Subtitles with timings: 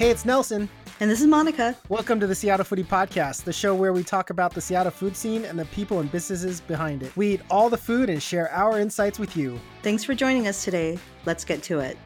[0.00, 0.66] Hey, it's Nelson.
[1.00, 1.76] And this is Monica.
[1.90, 5.14] Welcome to the Seattle Foodie Podcast, the show where we talk about the Seattle food
[5.14, 7.14] scene and the people and businesses behind it.
[7.18, 9.60] We eat all the food and share our insights with you.
[9.82, 10.98] Thanks for joining us today.
[11.26, 11.98] Let's get to it.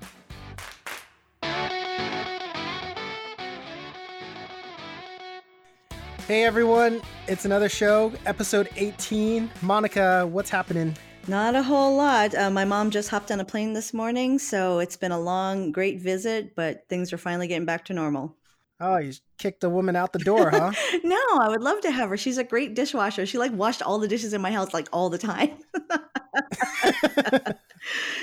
[6.26, 9.48] Hey everyone, it's another show, episode 18.
[9.62, 10.96] Monica, what's happening?
[11.26, 12.34] Not a whole lot.
[12.34, 15.72] Uh, my mom just hopped on a plane this morning, so it's been a long,
[15.72, 18.36] great visit, but things are finally getting back to normal.
[18.78, 20.72] Oh, you kicked the woman out the door, huh?
[21.04, 22.18] no, I would love to have her.
[22.18, 23.24] She's a great dishwasher.
[23.24, 25.52] She like washed all the dishes in my house like all the time.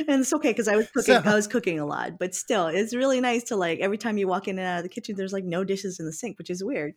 [0.07, 1.15] and it's okay because I was cooking.
[1.15, 4.17] So, I was cooking a lot, but still, it's really nice to like every time
[4.19, 6.37] you walk in and out of the kitchen, there's like no dishes in the sink,
[6.37, 6.93] which is weird.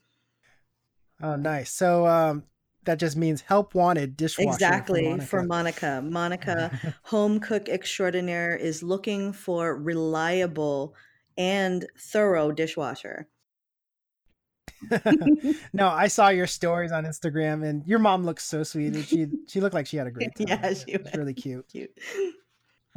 [1.22, 1.70] Oh, nice.
[1.70, 2.42] So, um,
[2.84, 4.50] that just means help wanted dishwasher.
[4.50, 5.26] Exactly for Monica.
[5.26, 10.94] For Monica, Monica home cook extraordinaire, is looking for reliable
[11.36, 13.28] and thorough dishwasher.
[15.72, 18.94] no, I saw your stories on Instagram, and your mom looks so sweet.
[18.94, 20.46] And she she looked like she had a great time.
[20.48, 21.66] yeah, she was really cute.
[21.68, 21.96] Cute.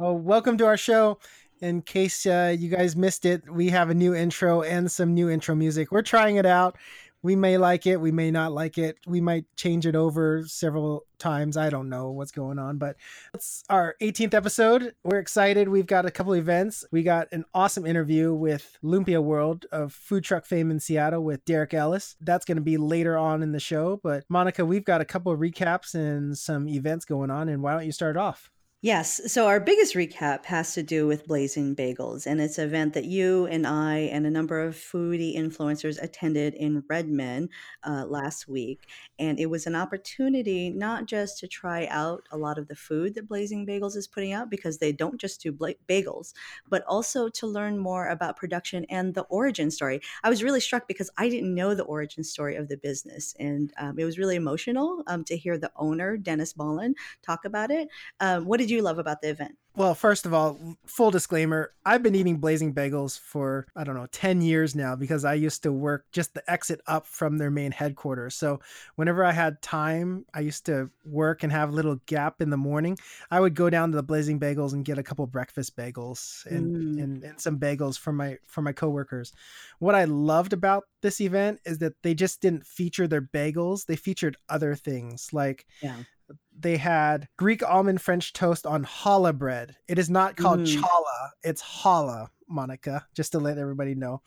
[0.00, 1.18] Oh, welcome to our show.
[1.60, 5.28] In case uh, you guys missed it, we have a new intro and some new
[5.28, 5.90] intro music.
[5.90, 6.76] We're trying it out
[7.22, 8.98] we may like it, we may not like it.
[9.06, 11.56] We might change it over several times.
[11.56, 12.96] I don't know what's going on, but
[13.34, 14.94] it's our 18th episode.
[15.04, 15.68] We're excited.
[15.68, 16.84] We've got a couple events.
[16.92, 21.44] We got an awesome interview with Lumpia World of food truck fame in Seattle with
[21.44, 22.16] Derek Ellis.
[22.20, 24.00] That's going to be later on in the show.
[24.02, 27.48] But Monica, we've got a couple of recaps and some events going on.
[27.48, 28.50] And why don't you start off?
[28.80, 29.20] Yes.
[29.32, 33.06] So our biggest recap has to do with Blazing Bagels, and it's an event that
[33.06, 37.50] you and I and a number of foodie influencers attended in Redmond
[37.82, 38.88] uh, last week.
[39.18, 43.16] And it was an opportunity not just to try out a lot of the food
[43.16, 46.32] that Blazing Bagels is putting out, because they don't just do bla- bagels,
[46.68, 50.00] but also to learn more about production and the origin story.
[50.22, 53.72] I was really struck because I didn't know the origin story of the business, and
[53.76, 57.88] um, it was really emotional um, to hear the owner, Dennis Ballin, talk about it.
[58.20, 59.56] Um, what did did you love about the event?
[59.76, 64.08] Well, first of all, full disclaimer, I've been eating blazing bagels for, I don't know,
[64.10, 67.70] 10 years now because I used to work just the exit up from their main
[67.70, 68.34] headquarters.
[68.34, 68.60] So
[68.96, 72.56] whenever I had time, I used to work and have a little gap in the
[72.56, 72.98] morning.
[73.30, 76.76] I would go down to the blazing bagels and get a couple breakfast bagels and,
[76.76, 77.02] mm.
[77.02, 79.32] and, and some bagels for my for my coworkers.
[79.78, 83.86] What I loved about this event is that they just didn't feature their bagels.
[83.86, 86.02] They featured other things like yeah
[86.60, 89.76] they had Greek almond French toast on challah bread.
[89.86, 90.76] It is not called mm.
[90.76, 94.22] challah, it's challah, Monica, just to let everybody know.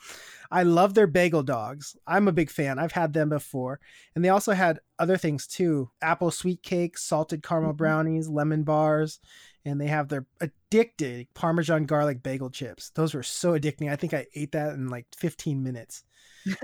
[0.49, 1.97] I love their bagel dogs.
[2.07, 2.79] I'm a big fan.
[2.79, 3.79] I've had them before.
[4.15, 7.77] And they also had other things too apple sweet cake, salted caramel mm-hmm.
[7.77, 9.19] brownies, lemon bars.
[9.63, 12.89] And they have their addicted Parmesan garlic bagel chips.
[12.95, 13.91] Those were so addicting.
[13.91, 16.03] I think I ate that in like 15 minutes.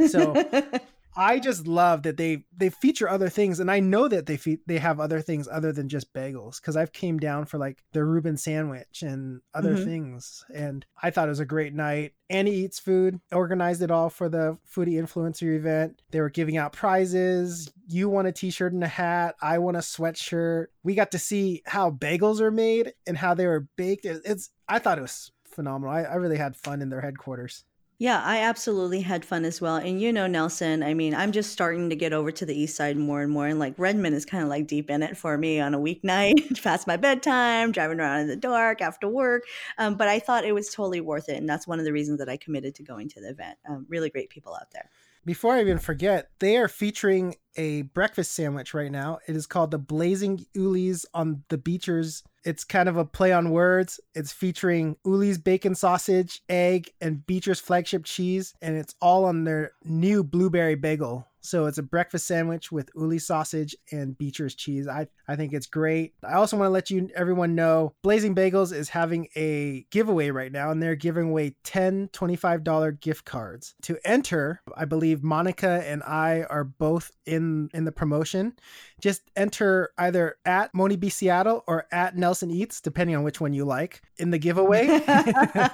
[0.08, 0.34] So
[1.20, 4.60] I just love that they they feature other things, and I know that they fe-
[4.68, 8.04] they have other things other than just bagels because I've came down for like the
[8.04, 9.86] Reuben sandwich and other mm-hmm.
[9.86, 12.14] things, and I thought it was a great night.
[12.30, 16.04] Annie Eats Food organized it all for the Foodie Influencer event.
[16.12, 17.72] They were giving out prizes.
[17.88, 19.36] You won a T-shirt and a hat.
[19.42, 20.68] I won a sweatshirt.
[20.84, 24.06] We got to see how bagels are made and how they were baked.
[24.06, 25.96] It's I thought it was phenomenal.
[25.96, 27.64] I, I really had fun in their headquarters.
[28.00, 29.78] Yeah, I absolutely had fun as well.
[29.78, 32.76] And you know, Nelson, I mean, I'm just starting to get over to the east
[32.76, 33.48] side more and more.
[33.48, 36.62] And like Redmond is kind of like deep in it for me on a weeknight,
[36.64, 39.46] past my bedtime, driving around in the dark after work.
[39.80, 41.38] Um, but I thought it was totally worth it.
[41.38, 43.58] And that's one of the reasons that I committed to going to the event.
[43.68, 44.92] Um, really great people out there.
[45.26, 49.20] Before I even forget, they are featuring a breakfast sandwich right now.
[49.28, 53.50] It is called the Blazing Uli's on the Beechers it's kind of a play on
[53.50, 54.00] words.
[54.16, 59.74] It's featuring Uli's bacon sausage, egg, and Beecher's flagship cheese, and it's all on their
[59.84, 61.28] new blueberry bagel.
[61.42, 64.86] So it's a breakfast sandwich with Uli sausage and Beecher's cheese.
[64.86, 66.14] I, I think it's great.
[66.22, 70.52] I also want to let you everyone know Blazing Bagels is having a giveaway right
[70.52, 73.76] now, and they're giving away 10 $25 gift cards.
[73.84, 78.54] To enter, I believe Monica and I are both in in the promotion.
[79.02, 83.54] Just enter either at Moni B Seattle or at Nelson Eats, depending on which one
[83.54, 84.88] you like, in the giveaway.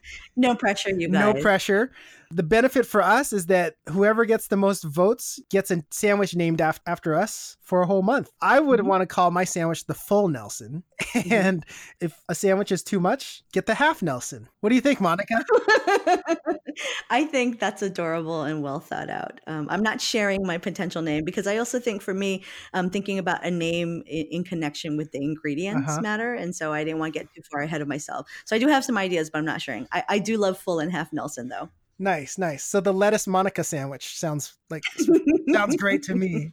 [0.36, 1.34] no pressure, you guys.
[1.34, 1.90] No pressure.
[2.32, 6.60] The benefit for us is that whoever gets the most votes gets a sandwich named
[6.60, 8.30] af- after us for a whole month.
[8.40, 8.88] I would mm-hmm.
[8.88, 10.84] want to call my sandwich the full Nelson.
[11.02, 11.32] Mm-hmm.
[11.32, 11.66] And
[12.00, 14.48] if a sandwich is too much, get the half Nelson.
[14.60, 15.44] What do you think, Monica?
[17.10, 19.40] I think that's adorable and well thought out.
[19.48, 23.18] Um, I'm not sharing my potential name because I also think for me, um, thinking
[23.18, 26.00] about a name in, in connection with the ingredients uh-huh.
[26.00, 26.34] matter.
[26.34, 28.28] And so I didn't want to get too far ahead of myself.
[28.44, 29.86] So I do have some ideas, but I'm not sharing.
[29.92, 31.68] I, I do love full and half Nelson though.
[31.98, 32.64] Nice, nice.
[32.64, 34.82] So the lettuce Monica sandwich sounds like
[35.52, 36.52] sounds great to me.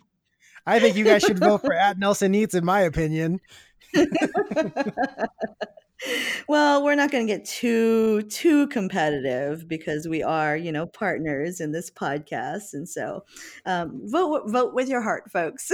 [0.65, 3.39] I think you guys should vote for at Nelson Eats, in my opinion.
[6.47, 11.59] well, we're not going to get too too competitive because we are, you know, partners
[11.59, 13.23] in this podcast, and so
[13.65, 15.71] um, vote vote with your heart, folks.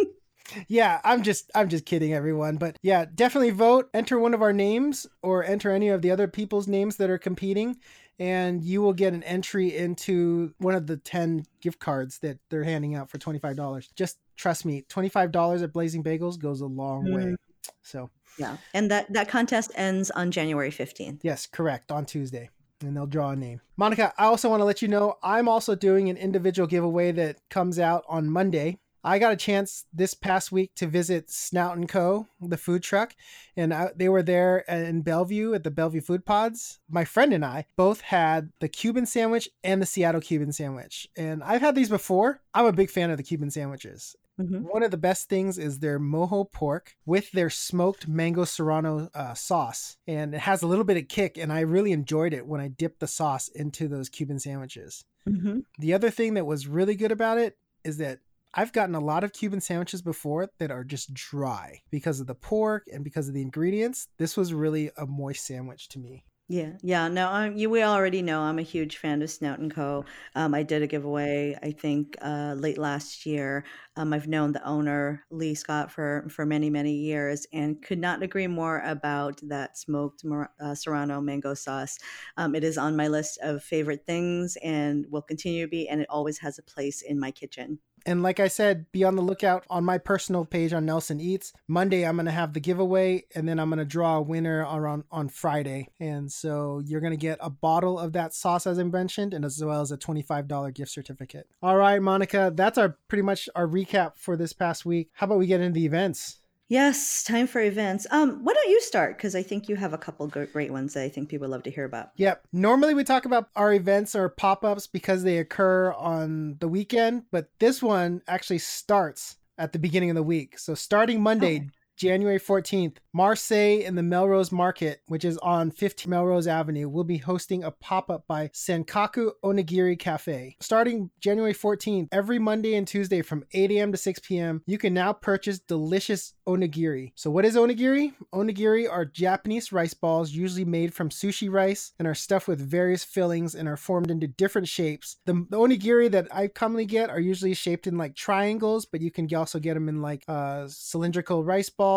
[0.68, 2.56] yeah, I'm just I'm just kidding, everyone.
[2.56, 3.88] But yeah, definitely vote.
[3.94, 7.18] Enter one of our names or enter any of the other people's names that are
[7.18, 7.76] competing,
[8.18, 12.64] and you will get an entry into one of the 10 gift cards that they're
[12.64, 13.88] handing out for $25.
[13.96, 17.14] Just trust me, $25 at Blazing Bagels goes a long mm.
[17.14, 17.36] way.
[17.82, 21.20] So yeah, and that that contest ends on January 15th.
[21.22, 22.50] Yes, correct, on Tuesday.
[22.82, 23.60] And they'll draw a name.
[23.76, 27.36] Monica, I also want to let you know I'm also doing an individual giveaway that
[27.50, 28.78] comes out on Monday.
[29.02, 33.14] I got a chance this past week to visit Snout and Co, the food truck,
[33.56, 36.80] and I, they were there in Bellevue at the Bellevue Food Pods.
[36.88, 41.42] My friend and I both had the Cuban sandwich and the Seattle Cuban sandwich, and
[41.42, 42.42] I've had these before.
[42.52, 44.16] I'm a big fan of the Cuban sandwiches.
[44.38, 44.62] Mm-hmm.
[44.62, 49.34] One of the best things is their mojo pork with their smoked mango serrano uh,
[49.34, 51.36] sauce, and it has a little bit of kick.
[51.36, 55.04] And I really enjoyed it when I dipped the sauce into those Cuban sandwiches.
[55.28, 55.60] Mm-hmm.
[55.78, 58.20] The other thing that was really good about it is that
[58.52, 62.34] I've gotten a lot of Cuban sandwiches before that are just dry because of the
[62.34, 64.08] pork and because of the ingredients.
[64.18, 66.24] This was really a moist sandwich to me.
[66.52, 67.06] Yeah, yeah.
[67.06, 70.04] No, I'm, you, we already know I'm a huge fan of Snout and Co.
[70.34, 73.64] Um, I did a giveaway, I think, uh, late last year.
[73.94, 78.20] Um, I've known the owner Lee Scott for for many many years, and could not
[78.24, 80.24] agree more about that smoked
[80.60, 81.98] uh, Serrano mango sauce.
[82.36, 86.00] Um, it is on my list of favorite things, and will continue to be, and
[86.00, 87.78] it always has a place in my kitchen.
[88.06, 91.52] And like I said, be on the lookout on my personal page on Nelson Eats.
[91.68, 94.60] Monday, I'm going to have the giveaway, and then I'm going to draw a winner
[94.60, 95.88] around on Friday.
[96.00, 99.44] And so you're going to get a bottle of that sauce, as I mentioned, and
[99.44, 101.46] as well as a $25 gift certificate.
[101.62, 105.10] All right, Monica, that's our pretty much our recap for this past week.
[105.14, 106.39] How about we get into the events?
[106.70, 108.06] Yes, time for events.
[108.12, 109.16] Um, why don't you start?
[109.16, 111.70] Because I think you have a couple great ones that I think people love to
[111.70, 112.10] hear about.
[112.14, 112.46] Yep.
[112.52, 117.24] Normally we talk about our events or pop ups because they occur on the weekend,
[117.32, 120.60] but this one actually starts at the beginning of the week.
[120.60, 121.70] So starting Monday, okay.
[122.00, 127.18] January 14th, Marseille in the Melrose Market, which is on 15 Melrose Avenue, will be
[127.18, 130.56] hosting a pop up by Senkaku Onigiri Cafe.
[130.60, 133.92] Starting January 14th, every Monday and Tuesday from 8 a.m.
[133.92, 137.12] to 6 p.m., you can now purchase delicious onigiri.
[137.16, 138.14] So, what is onigiri?
[138.32, 143.04] Onigiri are Japanese rice balls, usually made from sushi rice, and are stuffed with various
[143.04, 145.18] fillings and are formed into different shapes.
[145.26, 149.10] The, the onigiri that I commonly get are usually shaped in like triangles, but you
[149.10, 151.89] can also get them in like uh, cylindrical rice balls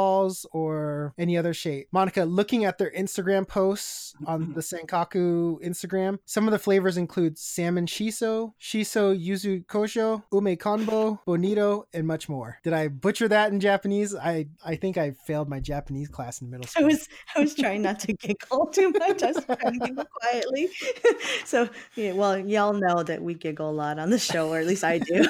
[0.52, 1.88] or any other shape.
[1.92, 4.54] Monica, looking at their Instagram posts on mm-hmm.
[4.54, 11.20] the Senkaku Instagram, some of the flavors include salmon shiso, shiso yuzu kosho, ume konbo,
[11.26, 12.60] bonito, and much more.
[12.64, 14.16] Did I butcher that in Japanese?
[14.16, 16.84] I I think I failed my Japanese class in middle school.
[16.86, 19.24] I was I was trying not to giggle too much.
[19.24, 20.70] I was trying to giggle quietly.
[21.46, 24.68] so yeah, well, y'all know that we giggle a lot on the show, or at
[24.68, 25.26] least I do.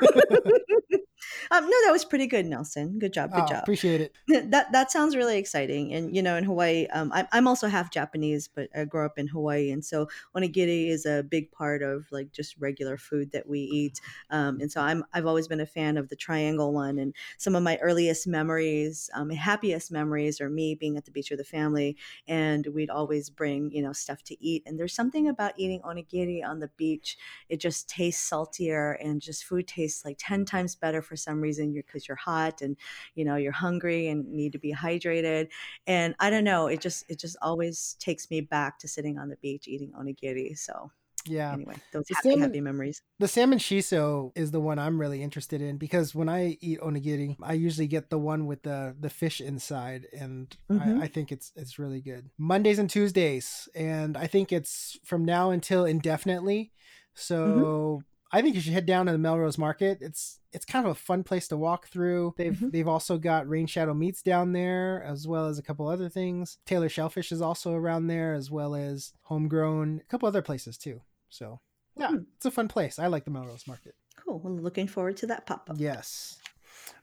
[1.51, 2.99] Um, no, that was pretty good, Nelson.
[2.99, 3.31] Good job.
[3.31, 3.63] Good oh, job.
[3.63, 4.13] Appreciate it.
[4.53, 5.93] That that sounds really exciting.
[5.93, 9.17] And you know, in Hawaii, um, I, I'm also half Japanese, but I grew up
[9.17, 13.47] in Hawaii, and so onigiri is a big part of like just regular food that
[13.47, 14.01] we eat.
[14.29, 16.99] Um, and so I'm I've always been a fan of the triangle one.
[16.99, 21.29] And some of my earliest memories, um, happiest memories, are me being at the beach
[21.29, 21.97] with the family,
[22.27, 24.63] and we'd always bring you know stuff to eat.
[24.65, 27.17] And there's something about eating onigiri on the beach.
[27.49, 31.73] It just tastes saltier, and just food tastes like ten times better for some reason
[31.73, 32.77] you're because you're hot and
[33.15, 35.47] you know you're hungry and need to be hydrated.
[35.87, 39.29] And i don't know it just it just always takes me back to sitting on
[39.29, 40.57] the beach eating onigiri.
[40.57, 40.91] So
[41.25, 41.53] yeah.
[41.53, 43.01] anyway those happy, salmon, happy memories.
[43.19, 47.35] the salmon shiso is the one i'm really interested in because when i eat onigiri
[47.41, 51.01] i usually get the one with the the fish inside and mm-hmm.
[51.01, 52.29] I, I, think it's it's really good.
[52.37, 56.71] Mondays and tuesdays and i think it's from now until indefinitely.
[57.15, 58.12] So mm-hmm.
[58.33, 59.99] I think you should head down to the Melrose Market.
[60.01, 62.33] It's it's kind of a fun place to walk through.
[62.35, 62.71] They've mm-hmm.
[62.71, 66.57] they've also got Rain Shadow Meats down there, as well as a couple other things.
[66.65, 70.99] Taylor Shellfish is also around there, as well as Homegrown, a couple other places too.
[71.29, 71.59] So
[71.95, 72.23] yeah, mm-hmm.
[72.35, 72.97] it's a fun place.
[72.97, 73.93] I like the Melrose Market.
[74.15, 74.39] Cool.
[74.39, 75.75] Well, looking forward to that pop up.
[75.79, 76.39] Yes.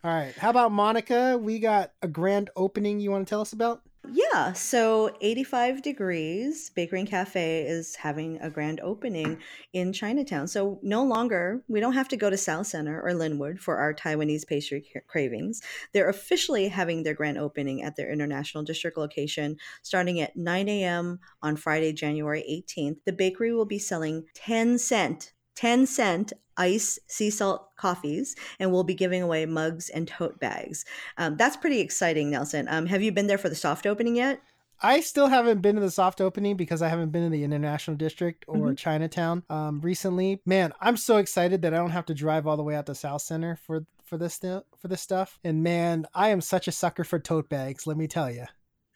[0.03, 0.35] All right.
[0.37, 1.39] How about Monica?
[1.39, 3.83] We got a grand opening you want to tell us about?
[4.09, 9.39] Yeah, so 85 Degrees Bakery and Cafe is having a grand opening
[9.73, 10.49] in Chinatown.
[10.49, 14.47] So no longer, we don't have to go to Southcenter or Lynnwood for our Taiwanese
[14.47, 15.61] pastry cravings.
[15.93, 21.21] They're officially having their grand opening at their International District location starting at 9 a.m.
[21.43, 22.97] on Friday, January 18th.
[23.05, 28.85] The bakery will be selling 10 cent 10 cent ice sea salt coffees and we'll
[28.85, 30.85] be giving away mugs and tote bags
[31.17, 34.41] um, that's pretty exciting nelson um, have you been there for the soft opening yet
[34.83, 37.97] I still haven't been to the soft opening because I haven't been in the International
[37.97, 38.75] District or mm-hmm.
[38.77, 40.41] Chinatown um, recently.
[40.47, 42.93] Man, I'm so excited that I don't have to drive all the way out to
[42.93, 45.39] Southcenter for for this for this stuff.
[45.45, 47.87] And man, I am such a sucker for tote bags.
[47.87, 48.47] Let me tell you.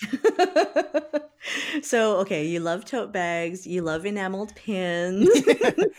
[1.83, 5.29] so okay, you love tote bags, you love enameled pins.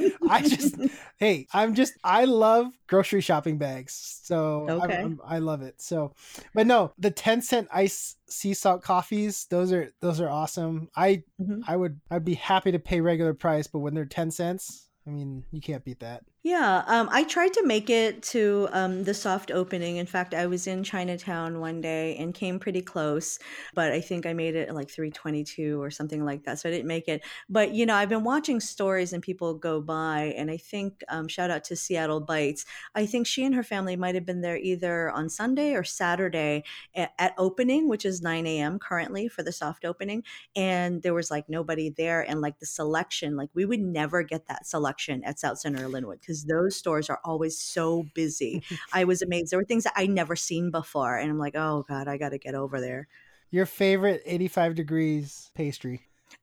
[0.30, 0.75] I just
[1.18, 4.20] hey, I'm just I love grocery shopping bags.
[4.24, 4.98] So okay.
[4.98, 5.82] I'm, I'm, i love it.
[5.82, 6.14] So
[6.54, 10.90] but no, the 10 cent ice sea salt coffees, those are those are awesome.
[10.96, 11.62] I mm-hmm.
[11.68, 15.12] I would I'd be happy to pay regular price, but when they're 10 cents, I
[15.12, 16.24] mean, you can't beat that.
[16.46, 19.96] Yeah, um, I tried to make it to um, the soft opening.
[19.96, 23.40] In fact, I was in Chinatown one day and came pretty close,
[23.74, 26.60] but I think I made it at like 322 or something like that.
[26.60, 27.24] So I didn't make it.
[27.50, 31.28] But, you know, I've been watching stories and people go by, and I think, um,
[31.28, 34.58] shout out to Seattle Bites, I think she and her family might have been there
[34.58, 38.78] either on Sunday or Saturday at, at opening, which is 9 a.m.
[38.78, 40.24] currently for the soft opening.
[40.56, 42.22] And there was like nobody there.
[42.22, 46.20] And like the selection, like we would never get that selection at South Center Lynnwood
[46.20, 48.63] because because those stores are always so busy.
[48.94, 49.51] I was amazed.
[49.51, 52.30] There were things that I never seen before, and I'm like, oh god, I got
[52.30, 53.08] to get over there.
[53.51, 56.01] Your favorite 85 degrees pastry?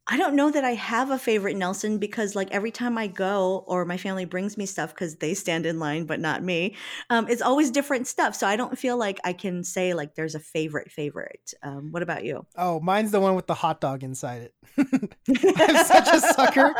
[0.09, 3.65] I don't know that I have a favorite Nelson because like every time I go
[3.69, 6.75] or my family brings me stuff because they stand in line but not me,
[7.09, 8.35] um, it's always different stuff.
[8.35, 11.55] So I don't feel like I can say like there's a favorite favorite.
[11.63, 12.45] Um, what about you?
[12.57, 14.55] Oh, mine's the one with the hot dog inside it.
[14.79, 16.75] I'm such a sucker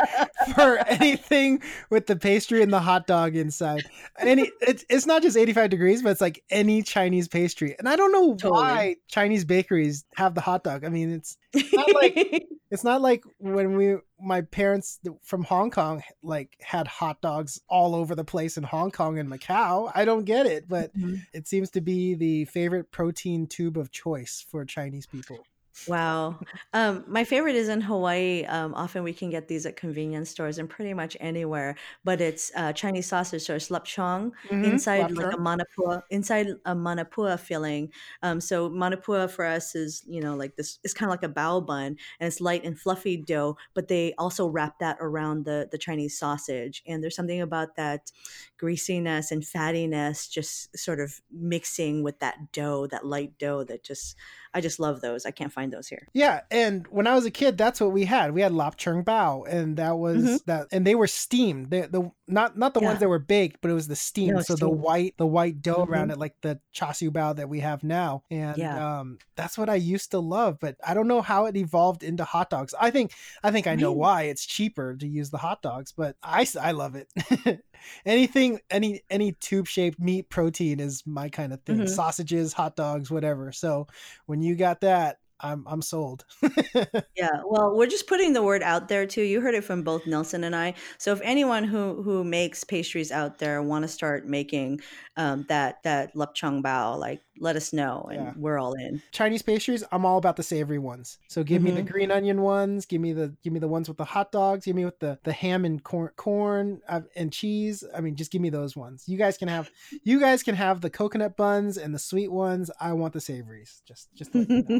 [0.53, 3.83] for anything with the pastry and the hot dog inside.
[4.19, 7.75] Any it's it's not just 85 degrees, but it's like any Chinese pastry.
[7.79, 8.51] And I don't know totally.
[8.51, 10.83] why Chinese bakeries have the hot dog.
[10.83, 11.37] I mean, it's
[11.71, 17.21] not like it's not like when we my parents from Hong Kong like had hot
[17.21, 19.91] dogs all over the place in Hong Kong and Macau.
[19.93, 21.15] I don't get it, but mm-hmm.
[21.33, 25.45] it seems to be the favorite protein tube of choice for Chinese people.
[25.87, 26.39] Wow.
[26.73, 28.45] Um, my favorite is in Hawaii.
[28.45, 32.51] Um, often we can get these at convenience stores and pretty much anywhere, but it's
[32.55, 34.63] uh, Chinese sausage or lapchang mm-hmm.
[34.63, 37.89] inside like a manapua, inside a manapua filling.
[38.21, 41.33] Um, so manapua for us is, you know, like this, it's kind of like a
[41.33, 45.67] bao bun and it's light and fluffy dough, but they also wrap that around the,
[45.71, 46.83] the Chinese sausage.
[46.85, 48.11] And there's something about that
[48.57, 54.15] greasiness and fattiness just sort of mixing with that dough, that light dough that just,
[54.53, 55.25] I just love those.
[55.25, 56.07] I can't find those here.
[56.13, 58.33] Yeah, and when I was a kid, that's what we had.
[58.33, 60.35] We had lapchung bao, and that was mm-hmm.
[60.45, 61.71] that, and they were steamed.
[61.71, 62.87] They, the not not the yeah.
[62.87, 64.35] ones that were baked, but it was the steam.
[64.35, 64.59] No, so steamed.
[64.59, 65.93] the white the white dough mm-hmm.
[65.93, 68.99] around it, like the char siu bao that we have now, and yeah.
[68.99, 70.59] um, that's what I used to love.
[70.59, 72.73] But I don't know how it evolved into hot dogs.
[72.79, 74.23] I think I think I know why.
[74.23, 77.07] It's cheaper to use the hot dogs, but I I love it.
[78.05, 81.87] anything any any tube shaped meat protein is my kind of thing mm-hmm.
[81.87, 83.87] sausages hot dogs whatever so
[84.25, 86.23] when you got that I'm I'm sold.
[87.15, 89.21] yeah, well, we're just putting the word out there too.
[89.21, 90.73] You heard it from both Nelson and I.
[90.97, 94.79] So if anyone who who makes pastries out there want to start making
[95.17, 98.33] um, that that lapchung bao, like let us know, and yeah.
[98.37, 99.01] we're all in.
[99.11, 101.17] Chinese pastries, I'm all about the savory ones.
[101.27, 101.65] So give mm-hmm.
[101.65, 101.91] me the mm-hmm.
[101.91, 102.85] green onion ones.
[102.85, 104.65] Give me the give me the ones with the hot dogs.
[104.65, 107.83] Give me with the the ham and corn corn uh, and cheese.
[107.93, 109.03] I mean, just give me those ones.
[109.07, 109.69] You guys can have
[110.03, 112.71] you guys can have the coconut buns and the sweet ones.
[112.79, 113.81] I want the savories.
[113.85, 114.33] Just just.
[114.33, 114.79] You know.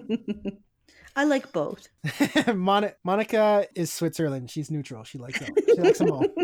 [1.16, 1.90] I like both.
[2.56, 4.50] Mon- Monica is Switzerland.
[4.50, 5.04] She's neutral.
[5.04, 5.54] She likes them.
[5.66, 6.26] She likes them all.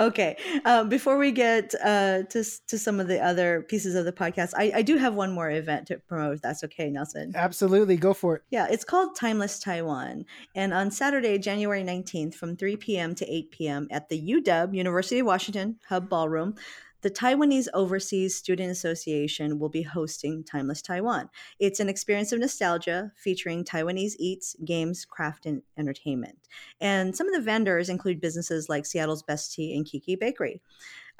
[0.00, 0.36] okay.
[0.64, 4.52] Um, before we get uh, to to some of the other pieces of the podcast,
[4.56, 6.36] I, I do have one more event to promote.
[6.36, 7.32] If that's okay, Nelson.
[7.34, 8.42] Absolutely, go for it.
[8.50, 10.24] Yeah, it's called Timeless Taiwan,
[10.54, 13.14] and on Saturday, January nineteenth, from three p.m.
[13.16, 13.88] to eight p.m.
[13.90, 16.54] at the UW University of Washington Hub Ballroom.
[17.02, 21.30] The Taiwanese Overseas Student Association will be hosting Timeless Taiwan.
[21.58, 26.38] It's an experience of nostalgia featuring Taiwanese eats, games, craft, and entertainment.
[26.80, 30.60] And some of the vendors include businesses like Seattle's Best Tea and Kiki Bakery.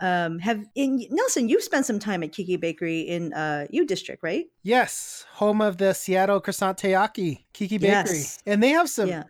[0.00, 4.22] Um, have in Nelson, you've spent some time at Kiki Bakery in uh, U District,
[4.22, 4.46] right?
[4.62, 8.38] Yes, home of the Seattle croissant taiyaki, Kiki Bakery, yes.
[8.46, 9.08] and they have some.
[9.08, 9.24] Yeah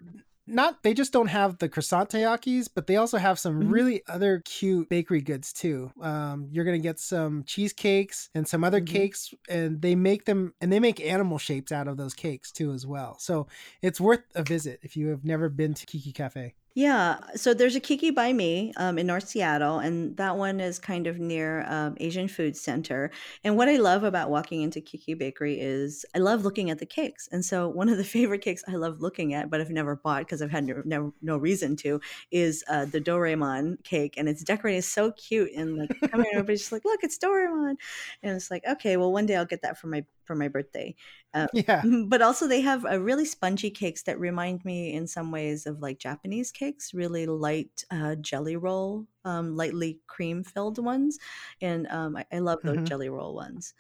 [0.51, 3.71] not they just don't have the croissant taiyakis, but they also have some Mhm.
[3.71, 5.93] really other cute bakery goods too.
[6.01, 8.87] Um, you're gonna get some cheesecakes and some other Mhm.
[8.87, 12.73] cakes, and they make them and they make animal shapes out of those cakes too
[12.73, 13.19] as well.
[13.19, 13.47] So
[13.83, 16.55] it's worth a visit if you have never been to Kiki Cafe.
[16.75, 20.79] Yeah, so there's a Kiki by me um, in North Seattle, and that one is
[20.79, 23.11] kind of near um, Asian Food Center.
[23.43, 26.87] And what I love about walking into Kiki Bakery is I love looking at the
[26.87, 27.29] cakes.
[27.33, 30.21] And so one of the favorite cakes I love looking at, but I've never bought
[30.21, 32.01] because I've had no, no, no reason to,
[32.31, 35.51] is uh, the Doraemon cake, and it's decorated so cute.
[35.57, 37.75] And like, everybody's just like, look, it's Doraemon,
[38.23, 40.95] and it's like, okay, well, one day I'll get that for my for my birthday.
[41.35, 41.83] Uh, Yeah.
[42.07, 45.81] but also they have a really spongy cakes that remind me in some ways of
[45.81, 51.19] like Japanese cakes, really light uh, jelly roll, um, lightly cream filled ones,
[51.61, 52.85] and um, I, I love those Mhm.
[52.85, 53.75] jelly roll ones.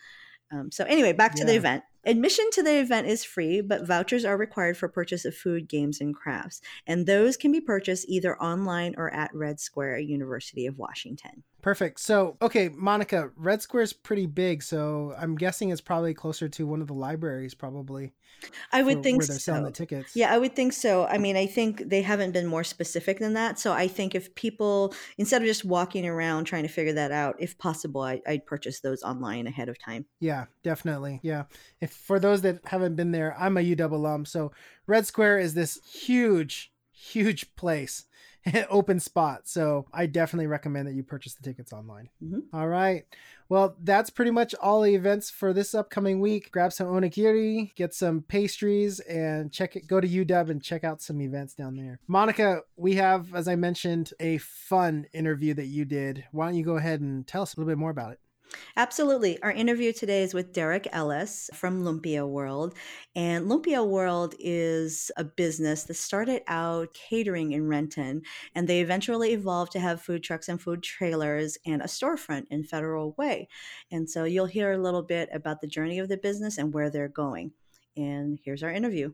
[0.52, 1.84] Um, so anyway, back to the event.
[2.04, 6.00] Admission to the event is free, but vouchers are required for purchase of food, games,
[6.00, 10.78] and crafts, and those can be purchased either online or at Red Square, University of
[10.78, 11.44] Washington.
[11.62, 12.00] Perfect.
[12.00, 16.66] So, okay, Monica, Red Square is pretty big, so I'm guessing it's probably closer to
[16.66, 18.12] one of the libraries, probably.
[18.72, 19.66] I would for think where they're selling so.
[19.66, 20.16] the tickets.
[20.16, 21.06] Yeah, I would think so.
[21.06, 23.58] I mean, I think they haven't been more specific than that.
[23.58, 27.36] So I think if people, instead of just walking around trying to figure that out,
[27.38, 30.06] if possible, I, I'd purchase those online ahead of time.
[30.20, 31.20] Yeah, definitely.
[31.22, 31.44] Yeah.
[31.80, 34.52] If for those that haven't been there, I'm a UW alum, so
[34.86, 38.04] Red Square is this huge, huge place,
[38.70, 39.48] open spot.
[39.48, 42.08] So I definitely recommend that you purchase the tickets online.
[42.22, 42.42] Mhm.
[42.52, 43.04] All right.
[43.48, 46.52] Well, that's pretty much all the events for this upcoming week.
[46.52, 49.86] Grab some onigiri, get some pastries, and check it.
[49.88, 51.98] Go to UW and check out some events down there.
[52.06, 56.24] Monica, we have, as I mentioned, a fun interview that you did.
[56.30, 58.20] Why don't you go ahead and tell us a little bit more about it?
[58.76, 59.40] Absolutely.
[59.42, 62.74] Our interview today is with Derek Ellis from Lumpia World.
[63.14, 68.22] And Lumpia World is a business that started out catering in Renton,
[68.54, 72.64] and they eventually evolved to have food trucks and food trailers and a storefront in
[72.64, 73.48] Federal Way.
[73.90, 76.90] And so you'll hear a little bit about the journey of the business and where
[76.90, 77.52] they're going.
[77.96, 79.12] And here's our interview.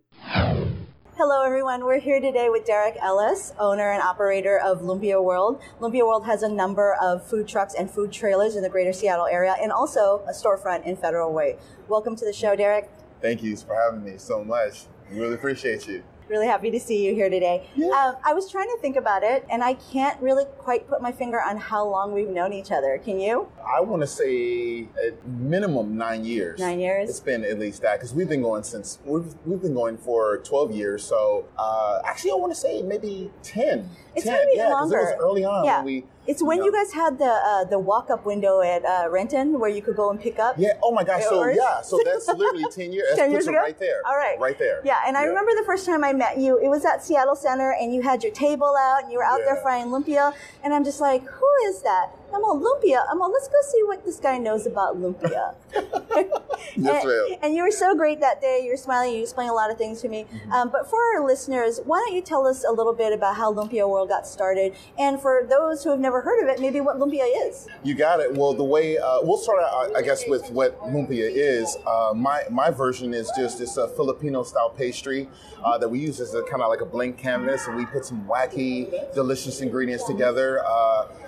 [1.18, 1.82] Hello, everyone.
[1.86, 5.62] We're here today with Derek Ellis, owner and operator of Lumpia World.
[5.80, 9.24] Lumpia World has a number of food trucks and food trailers in the greater Seattle
[9.24, 11.56] area and also a storefront in Federal Way.
[11.88, 12.90] Welcome to the show, Derek.
[13.22, 14.84] Thank you for having me so much.
[15.10, 16.02] We really appreciate you.
[16.28, 17.68] Really happy to see you here today.
[17.76, 17.86] Yeah.
[17.86, 21.12] Um, I was trying to think about it, and I can't really quite put my
[21.12, 22.98] finger on how long we've known each other.
[22.98, 23.46] Can you?
[23.64, 24.88] I want to say
[25.24, 26.58] minimum nine years.
[26.58, 27.08] Nine years?
[27.08, 30.38] It's been at least that because we've been going since we've, we've been going for
[30.38, 31.04] 12 years.
[31.04, 33.88] So uh, actually, I want to say maybe 10.
[34.16, 34.34] It's 10.
[34.34, 35.24] gotta be yeah, because it was longer.
[35.24, 35.76] early on Yeah.
[35.78, 36.04] when we.
[36.26, 39.60] It's when know- you guys had the uh, the walk up window at uh, Renton
[39.60, 40.56] where you could go and pick up.
[40.58, 40.72] Yeah.
[40.82, 41.22] Oh my gosh.
[41.22, 41.82] So yeah.
[41.82, 43.14] So that's literally 10 years.
[43.16, 43.58] 10 years ago?
[43.58, 44.00] right there.
[44.04, 44.36] All right.
[44.40, 44.80] Right there.
[44.84, 47.70] Yeah, and I remember the first time I met you, it was at Seattle Center,
[47.80, 50.82] and you had your table out, and you were out there frying lumpia, and I'm
[50.82, 52.10] just like, who is that?
[52.34, 53.04] I'm all lumpia.
[53.10, 55.54] I'm all, let's go see what this guy knows about lumpia.
[56.76, 57.38] Yes, and, ma'am.
[57.42, 58.60] and you were so great that day.
[58.64, 59.14] You were smiling.
[59.14, 60.24] You explained a lot of things to me.
[60.24, 60.52] Mm-hmm.
[60.52, 63.52] Um, but for our listeners, why don't you tell us a little bit about how
[63.52, 66.98] Lumpia World got started, and for those who have never heard of it, maybe what
[66.98, 67.66] lumpia is.
[67.82, 68.34] You got it.
[68.34, 71.76] Well, the way uh, we'll start out, I guess, with what lumpia is.
[71.86, 75.28] Uh, my my version is just this uh, Filipino style pastry
[75.64, 78.04] uh, that we use as a kind of like a blank canvas, and we put
[78.04, 80.62] some wacky, delicious ingredients together.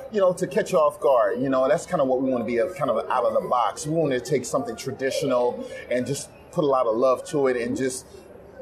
[0.09, 1.41] Uh, you know, to catch you off guard.
[1.41, 3.35] You know, that's kind of what we want to be, a, kind of out of
[3.35, 3.87] the box.
[3.87, 7.57] We want to take something traditional and just put a lot of love to it,
[7.57, 8.07] and just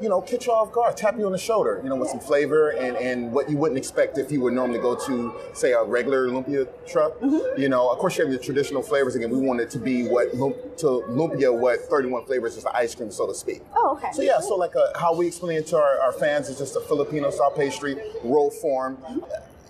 [0.01, 2.19] you know, catch you off guard, tap you on the shoulder, you know, with some
[2.19, 5.83] flavor and, and what you wouldn't expect if you would normally go to, say, a
[5.83, 7.19] regular lumpia truck.
[7.19, 7.59] Mm-hmm.
[7.59, 9.15] You know, of course, you have your traditional flavors.
[9.15, 12.93] Again, we want it to be what to lumpia, what 31 flavors is the ice
[12.93, 13.61] cream, so to speak.
[13.75, 14.09] Oh, okay.
[14.13, 16.75] So yeah, so like a, how we explain it to our, our fans is just
[16.75, 18.97] a Filipino style pastry, roll form.
[18.97, 19.19] Mm-hmm.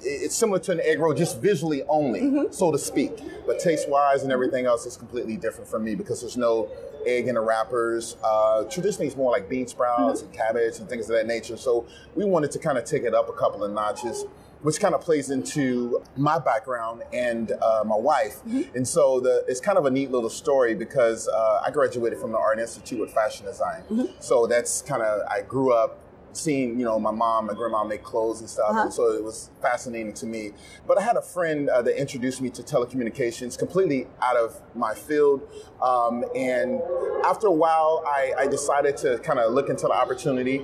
[0.10, 3.20] It's similar to an egg roll, just visually only, so to speak.
[3.46, 6.70] But taste wise and everything else is completely different from me because there's no
[7.06, 8.15] egg in the wrappers.
[8.24, 11.58] Uh, traditionally, it's more like bean sprouts and cabbage and things of that nature.
[11.58, 14.26] So we wanted to kind of take it up a couple of notches.
[14.63, 18.38] Which kind of plays into my background and uh, my wife,
[18.74, 22.32] and so the it's kind of a neat little story because uh, I graduated from
[22.32, 23.84] the Art Institute with fashion design.
[24.20, 26.00] So that's kind of I grew up
[26.38, 28.82] seeing you know my mom and grandma make clothes and stuff Uh-huh.
[28.84, 30.52] and so it was fascinating to me
[30.88, 34.93] but i had a friend uh, that introduced me to telecommunications completely out of my
[34.93, 35.41] field
[35.82, 36.82] um, and
[37.26, 40.62] after a while I, I decided to kind of look into the opportunity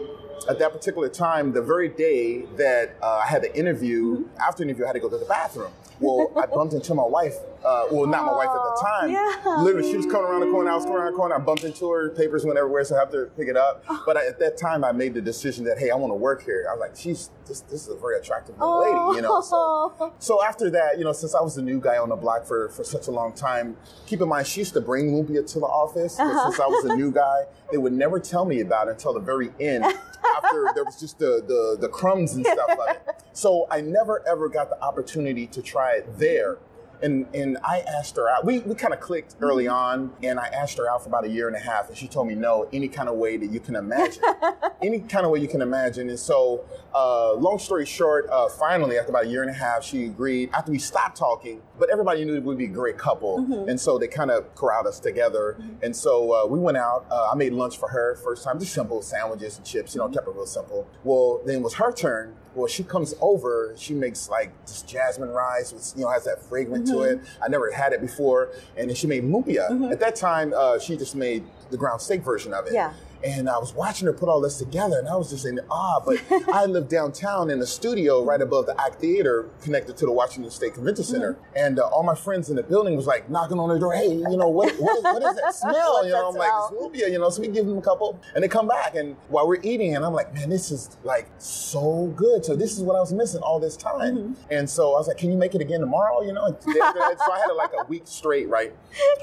[0.49, 4.38] at that particular time, the very day that uh, I had the interview, Mm-hmm.
[4.41, 5.71] after the interview, I had to go to the bathroom.
[5.99, 7.36] Well, I bumped into my wife.
[7.63, 9.12] Uh, well, not my wife at the time.
[9.12, 9.62] yeah.
[9.62, 10.69] Literally, she was coming around the corner.
[10.69, 11.36] I was coming around the corner.
[11.36, 12.10] I bumped into her.
[12.10, 13.84] Papers went everywhere, so I have to pick it up.
[13.89, 14.03] Oh.
[14.06, 16.43] But I, at that time, I made the decision that hey, I want to work
[16.43, 16.65] here.
[16.69, 17.62] I was like, she's this.
[17.62, 19.41] This is a very attractive young lady, you know.
[19.41, 20.13] So, Oh.
[20.19, 22.69] so after that, you know, since I was the new guy on the block for,
[22.69, 23.77] for such a long time,
[24.08, 26.49] keep in mind she used to bring Lumpia to the office, but Uh-huh.
[26.49, 29.19] since I was the new guy, they would never tell me about it until the
[29.19, 33.01] very end, after there was just the, the the crumbs and stuff of it.
[33.34, 36.58] So I never ever got the opportunity to try it there.
[37.04, 38.46] And, and I asked her out.
[38.46, 41.30] We, we kind of clicked early on, and I asked her out for about a
[41.30, 43.60] year and a half, and she told me no, any kind of way that you
[43.60, 44.24] can imagine
[44.82, 46.10] any kind of way you can imagine.
[46.10, 46.63] And so,
[46.96, 50.50] uh, long story short, uh, finally, after about a year and a half, she agreed.
[50.54, 53.38] After we stopped talking, but everybody knew we'd be a great couple,
[53.68, 55.58] and so they kind of corralled us together.
[55.82, 57.06] And so uh, we went out.
[57.12, 59.94] Uh, I made lunch for her first time, just simple sandwiches and chips.
[59.96, 60.88] You know, kept it real simple.
[61.04, 62.36] Well, then it was her turn.
[62.56, 63.74] Well, she comes over.
[63.78, 67.20] She makes like this jasmine rice, which you know, has that fragrance to it.
[67.44, 69.92] I never had it before, and then she made lumpia.
[69.92, 72.74] At that time, uh, she just made the ground steak version of it.
[72.74, 72.94] Yeah.
[73.23, 76.01] And I was watching her put all this together, and I was just in awe.
[76.05, 76.21] But
[76.53, 80.51] I lived downtown in a studio right above the Act Theater, connected to the Washington
[80.51, 81.38] State Convention Center.
[81.55, 83.93] And uh, all my friends in the building was like knocking on the door.
[83.93, 84.73] Hey, you know what?
[84.75, 86.05] What is, what is that smell?
[86.05, 86.71] You know, I'm smell?
[86.71, 88.95] like, it's Lumpia, You know, so we give them a couple, and they come back.
[88.95, 92.43] And while we're eating, and I'm like, man, this is like so good.
[92.43, 94.36] So this is what I was missing all this time.
[94.51, 96.21] And so I was like, can you make it again tomorrow?
[96.21, 98.73] You know, and day after so I had it like a week straight, right?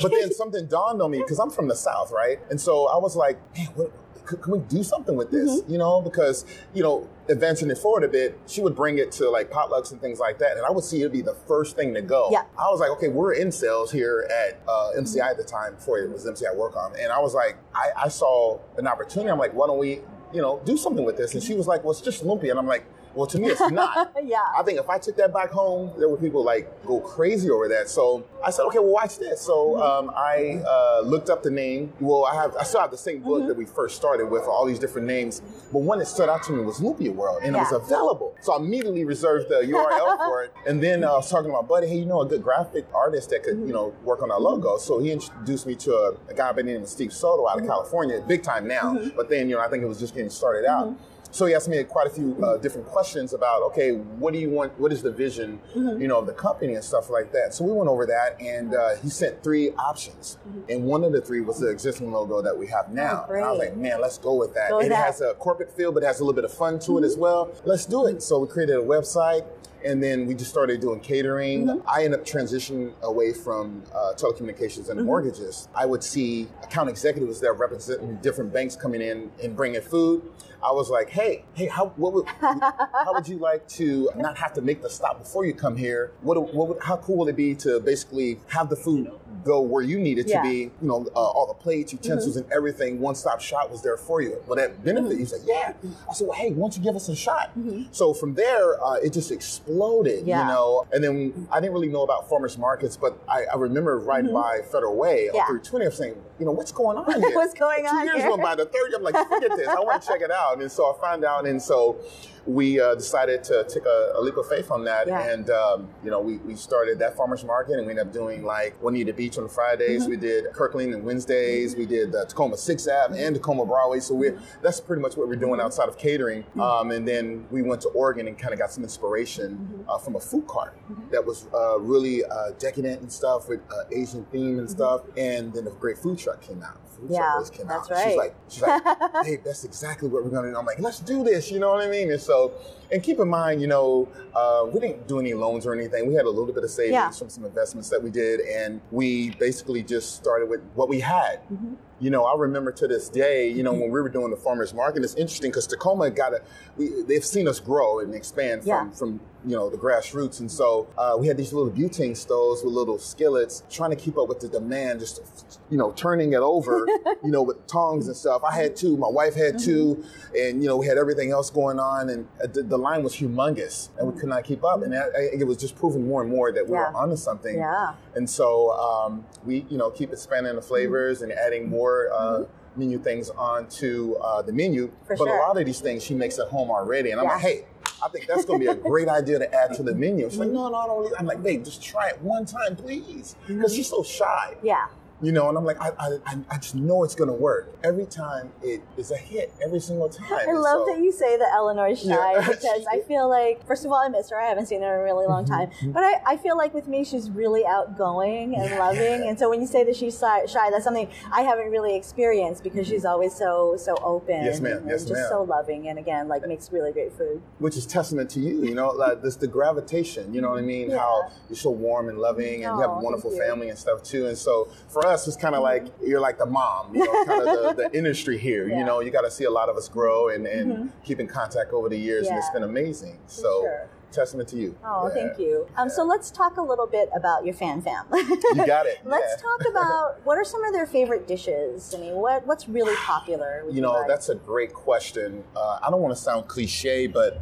[0.00, 2.38] But then something dawned on me because I'm from the South, right?
[2.50, 3.89] And so I was like, man, what?
[4.26, 5.60] Can we do something with this?
[5.60, 5.72] Mm-hmm.
[5.72, 9.28] You know, because you know, advancing it forward a bit, she would bring it to
[9.28, 11.94] like potlucks and things like that, and I would see it be the first thing
[11.94, 12.28] to go.
[12.30, 12.42] Yeah.
[12.58, 15.98] I was like, okay, we're in sales here at uh, MCI at the time before
[15.98, 19.30] it was MCI WorldCom, and I was like, I, I saw an opportunity.
[19.30, 20.00] I'm like, why don't we,
[20.32, 21.34] you know, do something with this?
[21.34, 22.84] And she was like, well, it's just lumpy, and I'm like.
[23.14, 24.12] Well, to me, it's not.
[24.22, 24.38] Yeah.
[24.56, 27.68] I think if I took that back home, there were people like go crazy over
[27.68, 27.88] that.
[27.88, 29.40] So I said, okay, well, watch this.
[29.40, 29.82] So Mm-hmm.
[30.08, 31.92] um, I uh, looked up the name.
[32.00, 33.28] Well, I have I still have the same Mm-hmm.
[33.28, 35.42] book that we first started with, all these different names.
[35.72, 38.36] But one that stood out to me was Lumpia World, and it was available.
[38.42, 40.52] So I immediately reserved the URL for it.
[40.66, 42.86] And then uh, I was talking to my buddy, hey, you know, a good graphic
[42.94, 43.66] artist that could, Mm-hmm.
[43.68, 44.76] you know, work on our logo.
[44.78, 47.54] So he introduced me to a, a guy by the name of Steve Soto out
[47.56, 47.68] of Mm-hmm.
[47.70, 48.96] California, big time now.
[49.16, 50.94] But then, you know, I think it was just getting started out.
[51.30, 54.50] So he asked me quite a few uh, different questions about, okay, what do you
[54.50, 54.78] want?
[54.78, 57.54] What is the vision, you know, of the company and stuff like that.
[57.54, 60.38] So we went over that, and uh, he sent three options,
[60.68, 63.26] and one of the three was the existing logo that we have now.
[63.28, 64.70] and I was like, man, let's go with that.
[64.70, 65.06] Go it that.
[65.06, 67.16] has a corporate feel, but it has a little bit of fun to it as
[67.16, 67.52] well.
[67.64, 68.22] Let's do it.
[68.22, 69.46] So we created a website.
[69.84, 71.82] And then we just started doing catering.
[71.86, 75.68] I ended up transitioning away from uh, telecommunications and mortgages.
[75.74, 80.22] I would see account executives that representing different banks coming in and bringing food.
[80.62, 84.52] I was like, hey, hey, how what would how would you like to not have
[84.54, 86.12] to make the stop before you come here?
[86.20, 89.10] What, what would, how cool would it be to basically have the food
[89.44, 90.42] go where you need it Yeah.
[90.42, 90.56] to be?
[90.58, 93.00] You know, uh, all the plates, utensils, and everything.
[93.00, 94.42] One stop shop was there for you.
[94.46, 95.72] Well, that benefit, you said, yeah.
[96.08, 97.50] I said, well, hey, why don't you give us a shot?
[97.90, 100.26] So from there, uh, it just exploded.
[100.26, 100.42] Yeah.
[100.42, 103.98] You know, and then I didn't really know about farmers markets, but I, I remember
[103.98, 105.36] riding by Federal Way Mm-hmm.
[105.36, 105.42] Yeah.
[105.42, 107.30] on 320 of saying, you know, what's going on here?
[107.34, 108.30] What's going Two on years here?
[108.30, 108.54] went by.
[108.54, 109.68] The third, I'm like, forget this.
[109.68, 110.60] I want to check it out.
[110.60, 111.96] And so I found out, and so
[112.46, 115.06] we uh, decided to take a, a leap of faith on that.
[115.06, 115.30] Yeah.
[115.30, 118.44] And um, you know, we, we started that farmers market, and we ended up doing
[118.44, 120.02] like Juanita Beach on Fridays.
[120.02, 120.10] Mm-hmm.
[120.10, 121.76] We did Kirkland on Wednesdays.
[121.76, 124.00] We did the Tacoma Sixth Ave and Tacoma Broadway.
[124.00, 124.30] So we
[124.62, 126.42] that's pretty much what we're doing outside of catering.
[126.42, 126.60] Mm-hmm.
[126.60, 130.16] Um, and then we went to Oregon and kind of got some inspiration uh, from
[130.16, 131.10] a food cart Mm-hmm.
[131.10, 134.76] that was uh, really uh, decadent and stuff with uh, Asian theme and Mm-hmm.
[134.76, 135.02] stuff.
[135.16, 136.78] And then a great food truck came out.
[137.00, 137.96] Food Yeah, truck came that's out.
[137.98, 138.16] She's right.
[138.16, 140.56] like, she's like, hey, that's exactly what we're gonna do.
[140.56, 141.50] I'm like, let's do this.
[141.50, 142.10] You know what I mean?
[142.10, 142.52] And so,
[142.92, 146.06] and keep in mind, you know, uh, we didn't do any loans or anything.
[146.06, 147.10] We had a little bit of savings Yeah.
[147.10, 151.40] from some investments that we did, and we basically just started with what we had.
[151.52, 151.74] Mm-hmm.
[152.00, 154.72] You know, I remember to this day, you know, when we were doing the farmers
[154.72, 156.40] market, it's interesting because Tacoma got a,
[156.78, 158.90] we, they've seen us grow and expand from, Yeah.
[158.90, 160.40] from you know, the grassroots.
[160.40, 164.18] And so uh, we had these little butane stoves with little skillets trying to keep
[164.18, 166.86] up with the demand, just, you know, turning it over,
[167.24, 168.42] you know, with tongs and stuff.
[168.44, 170.04] I had two, my wife had two,
[170.38, 172.10] and, you know, we had everything else going on.
[172.10, 174.82] And uh, the, the line was humongous and we could not keep up.
[174.82, 176.90] And I, I, it was just proving more and more that we Yeah.
[176.90, 177.56] were onto something.
[177.56, 177.94] Yeah.
[178.14, 182.44] And so um, we, you know, keep expanding the flavors and adding more uh,
[182.76, 184.86] menu things onto uh, the menu.
[184.88, 185.06] Mm-hmm.
[185.06, 185.36] For but sure.
[185.38, 187.10] a lot of these things she makes at home already.
[187.10, 187.32] And I'm Yeah.
[187.34, 187.64] like, hey,
[188.04, 190.28] I think that's going to be a great idea to add to the menu.
[190.30, 191.14] She's like, no, no, I don't.
[191.18, 193.36] I'm like, babe, just try it one time, please.
[193.46, 194.54] Because she's so shy.
[194.62, 194.86] Yeah.
[195.22, 197.74] You know, and I'm like, I, I, I just know it's gonna work.
[197.84, 200.48] Every time it is a hit, every single time.
[200.48, 202.40] I love so- that you say that Eleanor's shy Yeah.
[202.48, 204.40] because I feel like, first of all, I miss her.
[204.40, 205.84] I haven't seen her in a really long mm-hmm.
[205.84, 205.92] time.
[205.92, 209.22] But I, I feel like with me, she's really outgoing and Yeah, loving.
[209.22, 209.28] yeah.
[209.28, 212.62] And so when you say that she's shy, shy, that's something I haven't really experienced
[212.62, 213.12] because she's mm-hmm.
[213.12, 214.78] always so so open Yes, ma'am.
[214.78, 215.26] and Yes, just ma'am.
[215.30, 215.88] so loving.
[215.88, 217.42] And again, like makes really great food.
[217.58, 218.64] which is testament to you.
[218.64, 220.32] You know, like this the gravitation.
[220.32, 220.88] You know what I mm-hmm.
[220.88, 220.90] mean?
[220.90, 224.26] How you're so warm and loving, and you have a wonderful family and stuff too.
[224.26, 226.94] And so for us, it's kind of like you're like the mom.
[226.94, 228.68] You know, kind of the, the industry here.
[228.68, 228.78] Yeah.
[228.78, 231.26] You know, you got to see a lot of us grow and and keep in
[231.26, 233.18] contact over the years, and it's been amazing.
[233.26, 233.88] So sure.
[234.12, 234.76] testament to you.
[234.84, 235.14] Oh, Yeah.
[235.14, 235.66] thank you.
[235.76, 238.04] Um, so let's talk a little bit about your fan fam.
[238.12, 238.98] You got it.
[239.04, 239.42] Let's Yeah.
[239.48, 241.94] talk about what are some of their favorite dishes.
[241.96, 243.62] I mean, what what's really popular?
[243.66, 244.04] with You know, guys?
[244.08, 245.44] that's a great question.
[245.54, 247.40] Uh, I don't want to sound cliche, but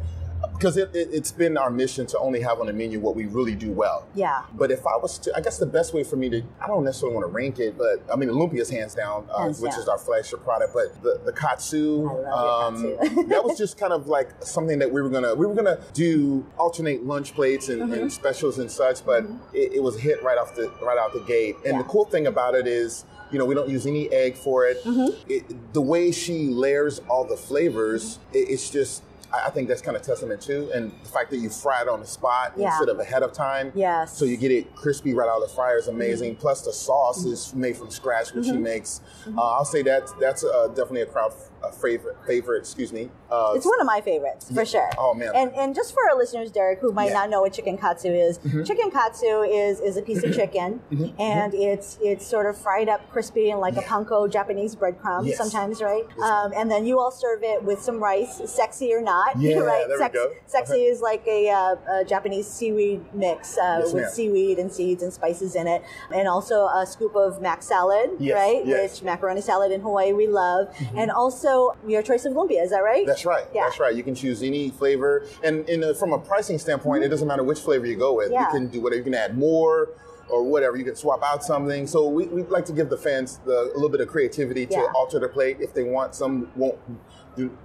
[0.59, 3.25] because it, it, it's been our mission to only have on the menu what we
[3.27, 4.05] really do well.
[4.13, 4.41] yeah.
[4.53, 6.83] But if I was to, I guess the best way for me to, I don't
[6.83, 9.71] necessarily want to rank it, but I mean, lumpia is hands down, uh, Hands which
[9.71, 9.79] down.
[9.79, 10.73] is our flagship product.
[10.73, 13.23] But the, the katsu, um, I love your katsu.
[13.29, 16.45] that was just kind of like something that we were gonna, we were gonna do
[16.57, 17.93] alternate lunch plates and, Mm-hmm.
[17.93, 19.05] and specials and such.
[19.05, 21.55] But it, it was hit right off the right out the gate.
[21.65, 21.77] And Yeah.
[21.77, 23.05] the cool thing about it is.
[23.31, 24.83] You know, we don't use any egg for it.
[24.83, 25.15] Mm-hmm.
[25.31, 29.81] it the way she layers all the flavors, it, it's just, I I think that's
[29.81, 30.69] kind of testament too.
[30.73, 32.67] And the fact that you fry it on the spot Yeah.
[32.67, 33.71] instead of ahead of time.
[33.75, 34.17] Yes.
[34.17, 36.31] So you get it crispy right out of the fryer is amazing.
[36.33, 36.41] Mm-hmm.
[36.41, 39.01] Plus the sauce is made from scratch, which she makes.
[39.37, 42.17] Uh, I'll say that that's uh, definitely a crowd uh, favorite.
[42.25, 43.09] Favorite, excuse me.
[43.31, 44.63] Uh, It's one of my favorites for Yeah.
[44.63, 44.89] sure.
[44.97, 45.31] Oh, man.
[45.35, 47.13] And and just for our listeners, Derek, who might Yeah.
[47.19, 50.81] not know what chicken katsu is, chicken katsu is is a piece of chicken,
[51.19, 55.37] and it's it's sort of fried up crispy and like a panko Japanese breadcrumb Yes.
[55.37, 56.05] sometimes, right?
[56.21, 59.85] Um, and then you all serve it with some rice, sexy or not, Yeah, right?
[59.87, 60.31] there we go.
[60.47, 64.11] Sexy is like a, uh, a Japanese seaweed mix uh, Yes, with ma'am.
[64.11, 65.81] seaweed and seeds and spices in it,
[66.13, 68.61] and also a scoop of mac salad, Yes, right?
[68.65, 68.93] yes.
[68.93, 71.48] Which macaroni salad in Hawaii we love, and also
[71.87, 72.63] your choice of lumpia.
[72.63, 73.05] Is that right?
[73.05, 73.45] That's right.
[73.53, 73.63] Yeah.
[73.65, 73.95] That's right.
[73.95, 77.11] You can choose any flavor, and in a, from a pricing standpoint, it mm-hmm.
[77.11, 78.31] doesn't matter which flavor you go with.
[78.31, 78.45] Yeah.
[78.45, 78.99] You can do whatever.
[78.99, 79.89] You can add more
[80.29, 80.77] or whatever.
[80.77, 81.87] You can swap out something.
[81.87, 84.73] So we we like to give the fans the, a little bit of creativity to
[84.73, 84.93] Yeah.
[84.95, 86.15] alter the plate if they want.
[86.15, 86.77] Some won't.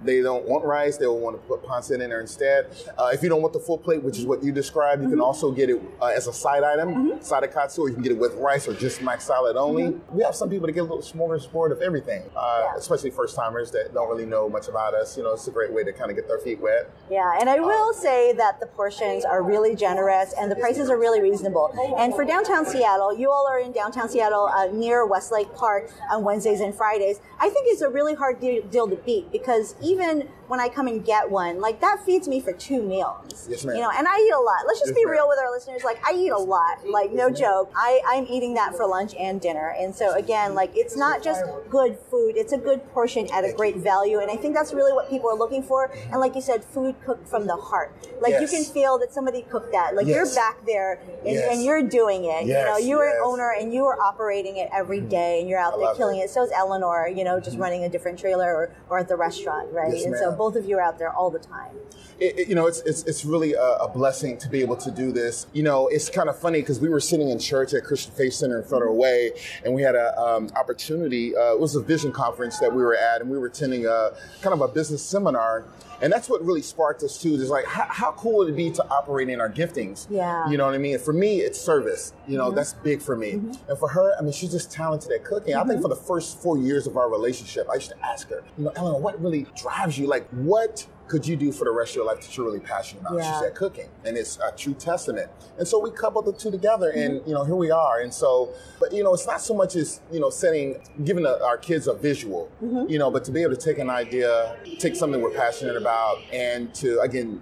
[0.03, 0.97] They don't want rice.
[0.97, 2.67] They will want to put pancit in there instead.
[2.97, 5.15] Uh, if you don't want the full plate, which is what you described, you can
[5.17, 5.23] Mm-hmm.
[5.23, 8.11] also get it uh, as a side item, side of katsu, or you can get
[8.11, 9.95] it with rice or just mac salad only.
[10.11, 12.61] We have some people that get a little smorgasbord of everything, uh, Mm-hmm.
[12.73, 12.77] Yeah.
[12.77, 15.17] especially first timers that don't really know much about us.
[15.17, 16.89] You know, it's a great way to kind of get their feet wet.
[17.09, 20.97] Yeah, and I will say that the portions are really generous and the prices are
[20.97, 21.71] really reasonable.
[21.97, 26.23] And for downtown Seattle, you all are in downtown Seattle uh, near Westlake Park on
[26.23, 27.19] Wednesdays and Fridays.
[27.39, 31.03] I think it's a really hard deal to beat because even when I come and
[31.03, 33.47] get one, like that feeds me for two meals.
[33.49, 33.75] Yes, ma'am.
[33.75, 34.65] You know, and I eat a lot.
[34.67, 35.83] Let's just Yes, be real with our listeners.
[35.83, 36.87] Like I eat a lot.
[36.87, 37.71] Like no joke.
[37.75, 39.75] I I'm eating that for lunch and dinner.
[39.77, 42.33] And so again, like it's not just good food.
[42.35, 44.19] It's a good portion at a great value.
[44.19, 45.91] And I think that's really what people are looking for.
[46.11, 47.95] And like you said, food cooked from the heart.
[48.21, 49.95] Like you can feel that somebody cooked that.
[49.95, 51.49] Like you're back there and, Yes.
[51.51, 52.45] and you're doing it.
[52.45, 55.09] you know, you are an owner and you are operating it every mm-hmm.
[55.09, 56.25] day and you're out I there killing it.
[56.25, 56.29] it.
[56.29, 57.61] So is Eleanor, you know, just mm-hmm.
[57.63, 59.93] running a different trailer or, or at the restaurant, right?
[59.93, 61.75] Yes, and so both of you are out there all the time.
[62.19, 64.91] it, it- you know, it's, it's, it's really a, a blessing to be able to
[64.91, 65.47] do this.
[65.53, 68.33] You know, it's kind of funny because we were sitting in church at Christian Faith
[68.33, 69.31] Center in Federal Way,
[69.63, 71.35] and we had a um, opportunity.
[71.35, 74.11] Uh, it was a vision conference that we were at, and we were attending a
[74.41, 75.65] kind of a business seminar.
[76.01, 77.33] And that's what really sparked us too.
[77.35, 80.07] Is like, how, how cool would it be to operate in our giftings?
[80.09, 80.47] Yeah.
[80.49, 80.97] You know what I mean?
[80.99, 82.13] For me, it's service.
[82.27, 83.33] You know, that's big for me.
[83.33, 83.69] Mm-hmm.
[83.69, 85.55] And for her, I mean, she's just talented at cooking.
[85.55, 85.89] I think for mm-hmm.
[85.89, 89.01] the first four years of our relationship, I used to ask her, you know, Ellen,
[89.01, 90.07] what really drives you?
[90.07, 93.01] Like, what could you do for the rest of your life that you're really passionate
[93.01, 93.17] about?
[93.17, 93.33] Yeah.
[93.33, 95.29] She said cooking, and it's a true testament.
[95.57, 97.29] And so we coupled the two together, and mm-hmm.
[97.29, 98.01] you know here we are.
[98.01, 101.43] And so, but you know, it's not so much as you know setting, giving a,
[101.43, 102.89] our kids a visual, mm-hmm.
[102.91, 106.17] you know, but to be able to take an idea, take something we're passionate about,
[106.31, 107.41] and to again.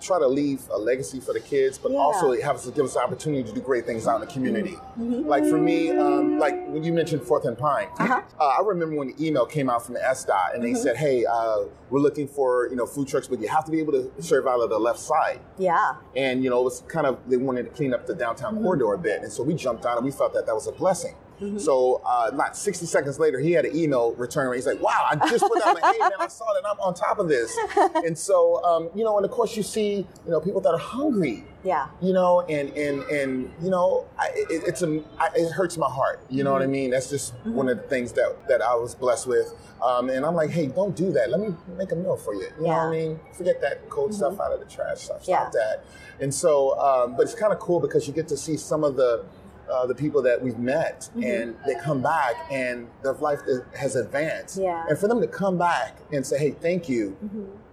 [0.00, 1.98] Try to leave a legacy for the kids, but Yeah.
[1.98, 4.78] also have us give us the opportunity to do great things out in the community.
[4.96, 9.08] Like for me, um, like when you mentioned Fourth and Pine, uh I remember when
[9.14, 12.68] the email came out from the SDOT and they said, "Hey, uh, we're looking for
[12.68, 14.78] you know food trucks, but you have to be able to serve out of the
[14.78, 15.94] left side." Yeah.
[16.16, 18.92] And you know, it was kind of they wanted to clean up the downtown corridor
[18.94, 21.14] a bit, and so we jumped on and we felt that that was a blessing.
[21.58, 24.52] So, uh, not 60 seconds later, he had an email return.
[24.54, 26.68] He's like, "Wow, I just put out, Like, hey man, I saw that.
[26.68, 27.56] I'm on top of this."
[27.94, 30.78] and so, um, you know, and of course, you see, you know, people that are
[30.78, 31.88] hungry Yeah.
[32.00, 35.88] you know, and and and you know, I, it, it's a I, it hurts my
[35.88, 36.20] heart.
[36.28, 36.90] You know what I mean?
[36.90, 39.54] That's just one of the things that that I was blessed with.
[39.82, 41.30] Um, and I'm like, hey, don't do that.
[41.30, 42.48] Let me make a meal for you.
[42.58, 43.20] You know what I mean?
[43.32, 45.22] Forget that cold stuff out of the trash stuff.
[45.24, 45.60] Stop Yeah.
[45.60, 45.84] that.
[46.22, 48.96] And so, um, but it's kind of cool because you get to see some of
[48.96, 49.24] the
[49.70, 51.22] uh, the people that we've met, Mm-hmm.
[51.22, 53.40] and they come back, and their life
[53.74, 54.58] has advanced.
[54.58, 54.84] Yeah.
[54.88, 57.16] And for them to come back and say, "Hey, thank you,"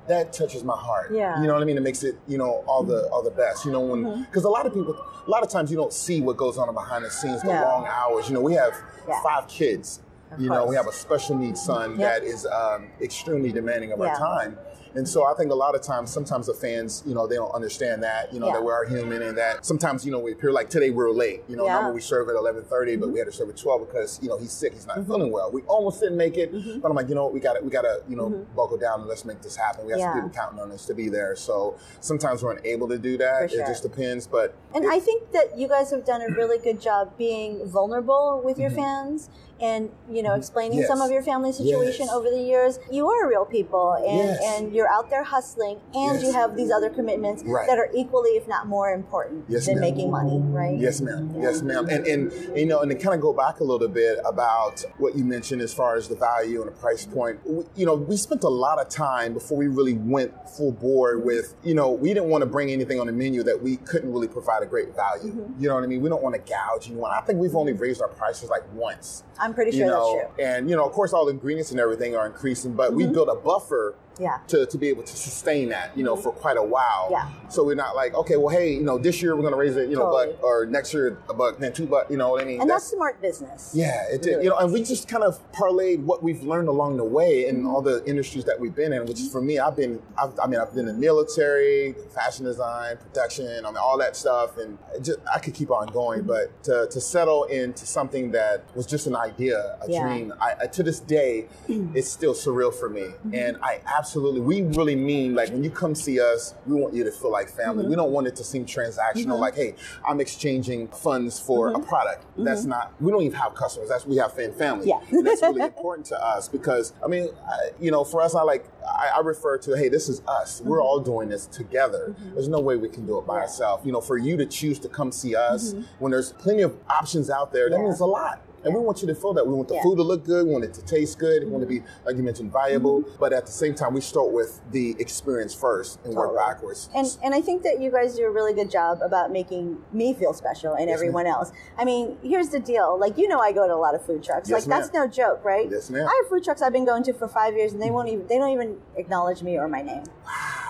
[0.08, 1.08] that touches my heart.
[1.08, 1.16] Mm-hmm.
[1.16, 1.34] Yeah.
[1.34, 1.42] Mm-hmm.
[1.42, 1.78] You know what I mean?
[1.78, 3.66] It makes it, you know, all the all the best.
[3.66, 6.22] You know, when because a lot of people, a lot of times you don't see
[6.22, 7.64] what goes on behind the scenes, the Yeah.
[7.66, 8.28] long hours.
[8.30, 8.74] You know, we have
[9.08, 9.22] Yeah.
[9.24, 10.02] five kids.
[10.32, 12.00] Of you know, we have a special needs son Yep.
[12.00, 14.08] that is um, extremely demanding of Yeah.
[14.08, 14.58] our time.
[14.98, 17.54] And so I think a lot of times, sometimes the fans, you know, they don't
[17.54, 18.54] understand that, you know, Yeah.
[18.54, 21.12] that we are human and that sometimes, you know, we appear like today we are
[21.12, 21.44] late.
[21.48, 21.74] You know, Yeah.
[21.74, 21.82] Mm-hmm.
[21.84, 24.38] normally we serve at 11:30, but we had to serve at 12 because you know
[24.40, 25.52] he's sick, he's not feeling well.
[25.52, 26.80] We almost didn't make it, Mm-hmm.
[26.80, 28.78] but I'm like, you know, what, we got to, we got to, you know, buckle
[28.78, 29.86] down and let's make this happen.
[29.86, 30.14] We have Yeah.
[30.14, 31.36] some people counting on us to be there.
[31.36, 33.52] So sometimes we're unable to do that.
[33.52, 33.62] Sure.
[33.62, 36.80] It just depends, but And I think that you guys have done a really good
[36.82, 39.30] job being vulnerable with your fans
[39.60, 40.80] and you know explaining Mm-hmm.
[40.82, 40.88] Yes.
[40.88, 42.14] some of your family situation Yes.
[42.16, 42.80] over the years.
[42.92, 44.40] You are real people and Yes.
[44.44, 47.68] and you're out there hustling and you have these other commitments Right.
[47.68, 49.82] that are equally if not more important Yes, than ma'am.
[49.82, 50.78] making money, right?
[50.78, 51.34] Yes, ma'am.
[51.40, 51.88] Yes, ma'am.
[51.90, 55.16] And, and you know, and to kind of go back a little bit about what
[55.16, 57.40] you mentioned as far as the value and the price point.
[57.46, 61.24] We, you know, we spent a lot of time before we really went full board
[61.24, 61.56] with.
[61.64, 64.28] You know, we didn't want to bring anything on the menu that we couldn't really
[64.28, 65.32] provide a great value.
[65.32, 65.62] Mm-hmm.
[65.62, 66.02] You know what I mean?
[66.02, 67.12] We don't want to gouge anyone.
[67.12, 69.24] I think we've only raised our prices like once.
[69.40, 70.46] I'm pretty You sure know, that's true.
[70.46, 73.14] and you know, of course, all the ingredients and everything are increasing, but we mm-hmm.
[73.14, 74.40] built a buffer Yeah.
[74.48, 76.24] to, to be able to sustain that, you know, mm-hmm.
[76.24, 77.10] for quite a while.
[77.12, 77.30] Yeah.
[77.50, 79.76] So we're not like, okay, well, hey, you know, this year we're going to raise
[79.76, 80.34] it, you know, Totally.
[80.34, 82.62] buck, or next year a buck, then two buck, you know what I mean?
[82.62, 83.72] And that's smart business.
[83.76, 84.32] yeah, it did.
[84.32, 87.48] Really You know, and we just kind of parlayed what we've learned along the way
[87.48, 87.68] in mm-hmm.
[87.68, 89.06] all the industries that we've been in.
[89.06, 89.32] Which is mm-hmm.
[89.32, 93.70] for me, I've been, I've, I mean, I've been in military, fashion design, production, I
[93.70, 96.24] mean, all that stuff, and just, I could keep on going.
[96.24, 100.08] But to, to settle into something that was just an idea, a Yeah.
[100.08, 103.08] dream, I, I, to this day, it's still surreal for me.
[103.34, 107.04] And I absolutely, we really mean like when you come see us, we want you
[107.04, 107.84] to feel like family.
[107.84, 107.90] Mm-hmm.
[107.90, 109.32] We don't want it to seem transactional, mm-hmm.
[109.34, 109.76] like, hey,
[110.08, 111.84] I'm exchanging funds for a mm-hmm.
[111.84, 112.26] product.
[112.38, 112.94] That's not.
[113.02, 113.90] We don't even have customers.
[113.90, 114.88] That's we have fan family.
[114.88, 115.00] Yeah.
[115.10, 118.42] and that's really important to us because I mean, I, you know, for us, I
[118.42, 120.62] like I, I refer to, hey, this is us.
[120.62, 122.16] We're all doing this together.
[122.34, 123.86] There's no way we can do it by ourselves.
[123.86, 127.30] You know, for you to choose to come see us when there's plenty of options
[127.30, 127.84] out there, that Yeah.
[127.84, 128.42] means a lot.
[128.68, 129.48] And we want you to feel that.
[129.48, 129.84] We want the Yeah.
[129.84, 130.46] food to look good.
[130.46, 131.44] We want it to taste good.
[131.44, 132.06] We want to be, mm-hmm.
[132.06, 133.02] like you mentioned, valuable.
[133.02, 133.16] Mm-hmm.
[133.20, 136.46] But at the same time, we start with the experience first and work Totally.
[136.46, 136.90] backwards.
[136.96, 140.14] And and I think that you guys do a really good job about making me
[140.14, 141.52] feel special and Yes, everyone else.
[141.78, 142.98] I mean, here's the deal.
[143.00, 144.50] Like you know, I go to a lot of food trucks.
[144.50, 145.70] Yes, like that's no joke, right?
[145.70, 146.08] Yes, ma'am.
[146.08, 148.28] I have food trucks I've been going to for five years, and they won't even
[148.28, 150.04] they don't even acknowledge me or my name.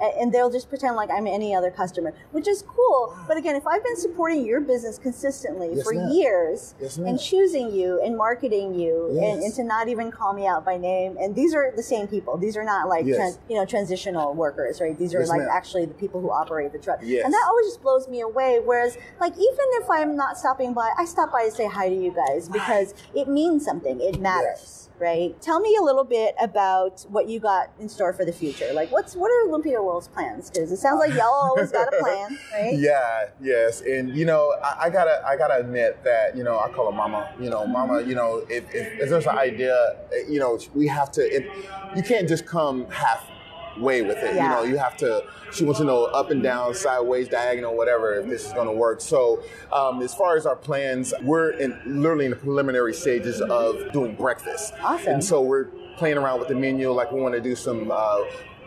[0.00, 3.16] And they'll just pretend like I'm any other customer, which is cool.
[3.26, 6.10] But again, if I've been supporting your business consistently Yes, for ma'am.
[6.10, 9.44] years Yes, and choosing you and marketing you and, Yes.
[9.44, 12.36] and to not even call me out by name, and these are the same people.
[12.36, 13.16] These are not like you
[13.50, 14.96] know transitional workers, right?
[14.98, 15.48] These are like ma'am.
[15.52, 17.00] actually the people who operate the truck.
[17.02, 17.24] Yes.
[17.24, 18.60] And that always just blows me away.
[18.64, 21.94] Whereas, like, even if I'm not stopping by, I stop by to say hi to
[21.94, 24.00] you guys because it means something.
[24.00, 24.88] It matters.
[25.00, 25.40] Right.
[25.40, 28.72] Tell me a little bit about what you got in store for the future.
[28.72, 30.50] Like, what's what are Lumpia World's plans?
[30.50, 32.78] Because it sounds like y'all always got a plan, right?
[32.78, 36.68] Yeah, yes, and you know, I, I gotta, I gotta admit that you know, I
[36.70, 37.32] call her mama.
[37.40, 38.02] You know, mama.
[38.02, 41.22] You know, if, if, if there's an idea, eh, you know, we have to.
[41.22, 41.50] It,
[41.96, 44.34] you can't just come halfway with it.
[44.34, 44.42] Yeah.
[44.42, 45.24] You know, you have to.
[45.52, 48.74] She wants to know up and down, sideways, diagonal, whatever, if this is going to
[48.74, 49.00] work.
[49.00, 53.90] So, um, as far as our plans, we're in literally in the preliminary stages of
[53.92, 54.74] doing breakfast.
[54.82, 55.14] Awesome.
[55.14, 56.92] And so we're playing around with the menu.
[56.92, 57.90] Like we want to do some.
[57.90, 58.24] Uh,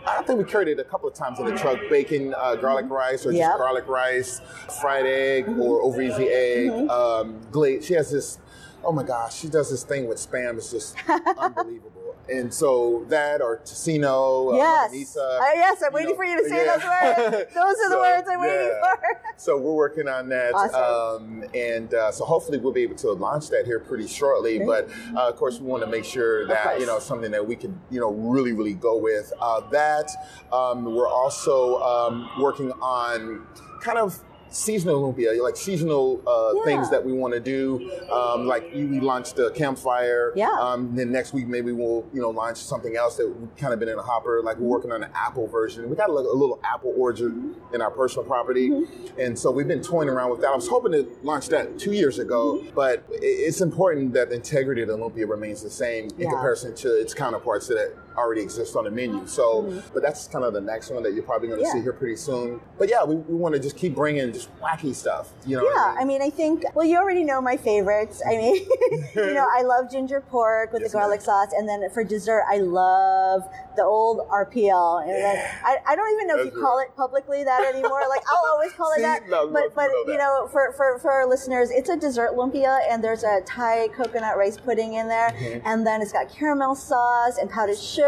[0.08, 2.90] I think we carried it a couple of times in the truck: bacon, uh, garlic
[2.90, 3.48] rice, or Yep.
[3.50, 4.42] just garlic rice,
[4.82, 6.90] fried egg, or over easy egg.
[6.90, 7.86] Um, glaze.
[7.86, 8.40] She has this.
[8.84, 10.58] Oh my gosh, she does this thing with spam.
[10.58, 10.96] It's just
[11.38, 11.92] unbelievable.
[12.32, 15.18] And so that or tocino, uh, Yes.
[15.18, 16.78] Uh, yes, I'm waiting know, for you to say yeah.
[16.78, 17.54] those words.
[17.54, 19.22] Those are the words I'm waiting for.
[19.38, 21.42] So we're working on that, Awesome.
[21.42, 24.58] um, and uh, so hopefully we'll be able to launch that here pretty shortly.
[24.58, 24.68] Great.
[24.68, 27.56] But uh, of course, we want to make sure that you know something that we
[27.56, 29.34] can you know really really go with.
[29.42, 30.12] Uh, that
[30.54, 33.48] um, we're also um, working on
[33.82, 36.64] kind of seasonal lumpia, like seasonal uh, Yeah.
[36.66, 37.90] things that we want to do.
[38.12, 40.34] Um, like you- we launched the campfire.
[40.36, 40.52] Yeah.
[40.60, 43.80] Um, then next week maybe we'll you know launch something else that we've kind of
[43.80, 44.42] been in a hopper.
[44.44, 45.90] Like we're working on an apple version.
[45.90, 47.76] We got a, little- a little apple orchard Mm-hmm.
[47.76, 48.72] in our personal property,
[49.18, 50.50] and so we've been toying around with that.
[50.52, 52.76] I was hoping to launch that two years ago, Mm-hmm.
[52.76, 56.30] but it's important that the integrity of the lumpia remains the same in Yeah.
[56.30, 59.26] comparison to its counterparts that already exists on the menu.
[59.28, 59.84] So, Mhm.
[59.94, 61.74] but that's kind of the next one that you're probably going to Yeah.
[61.74, 62.60] see here pretty soon.
[62.78, 65.30] But yeah, we, we want to just keep bringing just wacky stuff.
[65.46, 65.64] You know?
[65.64, 68.22] Yeah, I mean, I think, well, you already know my favorites.
[68.26, 68.56] I mean,
[69.16, 71.54] you know, I love ginger pork with Yes, the garlic sauce.
[71.58, 75.00] And then for dessert, I love the old RPL.
[75.04, 75.52] And then Yeah.
[75.64, 78.02] I, I don't even know if That's you call it publicly that anymore.
[78.10, 79.30] Like, I'll always call it See, that.
[79.30, 80.18] no, But, but know you that.
[80.18, 84.38] know, for, for, for our listeners, it's a dessert lumpia and there's a Thai coconut
[84.38, 85.30] rice pudding in there.
[85.30, 85.62] Mhm.
[85.66, 88.01] And then it's got caramel sauce and powdered sugar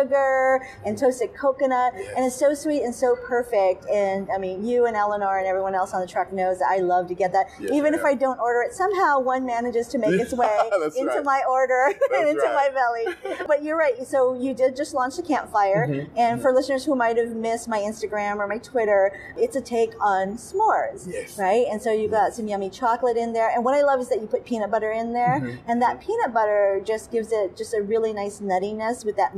[0.85, 1.93] and toasted coconut.
[1.95, 2.13] Yes.
[2.15, 3.85] And it's so sweet and so perfect.
[3.89, 6.77] And I mean, you and Eleanor and everyone else on the truck knows that I
[6.77, 7.47] love to get that.
[7.59, 8.03] Yes, Even if.
[8.03, 10.59] I don't order it, somehow one manages to make its way
[10.97, 11.23] into right.
[11.23, 13.15] my order and into my belly.
[13.47, 14.05] But you're right.
[14.05, 15.87] So you did just launch the campfire.
[15.87, 16.09] Mhm.
[16.17, 19.91] And for listeners who might have missed my Instagram or my Twitter, it's a take
[20.01, 21.07] on s'mores.
[21.07, 21.37] Yes.
[21.39, 21.65] Right?
[21.71, 23.49] And so you got some yummy chocolate in there.
[23.49, 25.39] And what I love is that you put peanut butter in there.
[25.41, 25.59] Mhm.
[25.67, 29.33] And that peanut butter just gives it just a really nice nuttiness with that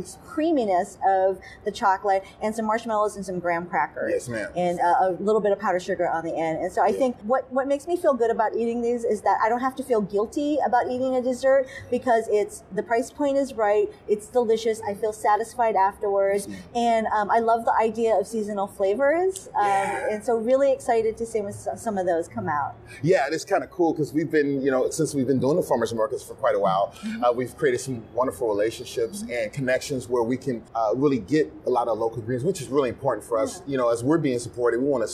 [0.56, 4.52] creaminess of the chocolate and some marshmallows and some graham crackers Yes, ma'am.
[4.56, 6.60] and a, a little bit of powdered sugar on the end.
[6.60, 6.98] And so I Yeah.
[6.98, 9.76] think what, what makes me feel good about eating these is that I don't have
[9.78, 14.28] to feel guilty about eating a dessert because it's the price point is right, it's
[14.28, 19.48] delicious, I feel satisfied afterwards, and um, I love the idea of seasonal flavors.
[19.56, 20.08] Um, Yeah.
[20.12, 22.76] And so really excited to see when some of those come out.
[23.02, 25.64] Yeah, it's kind of cool because we've been, you know, since we've been doing the
[25.64, 27.24] farmers markets for quite a while, Mm-hmm.
[27.24, 31.70] uh, we've created some wonderful relationships and connections where we can uh, really get a
[31.70, 33.62] lot of local greens, which is really important for us.
[33.68, 35.14] You know, as we're being supported, we want to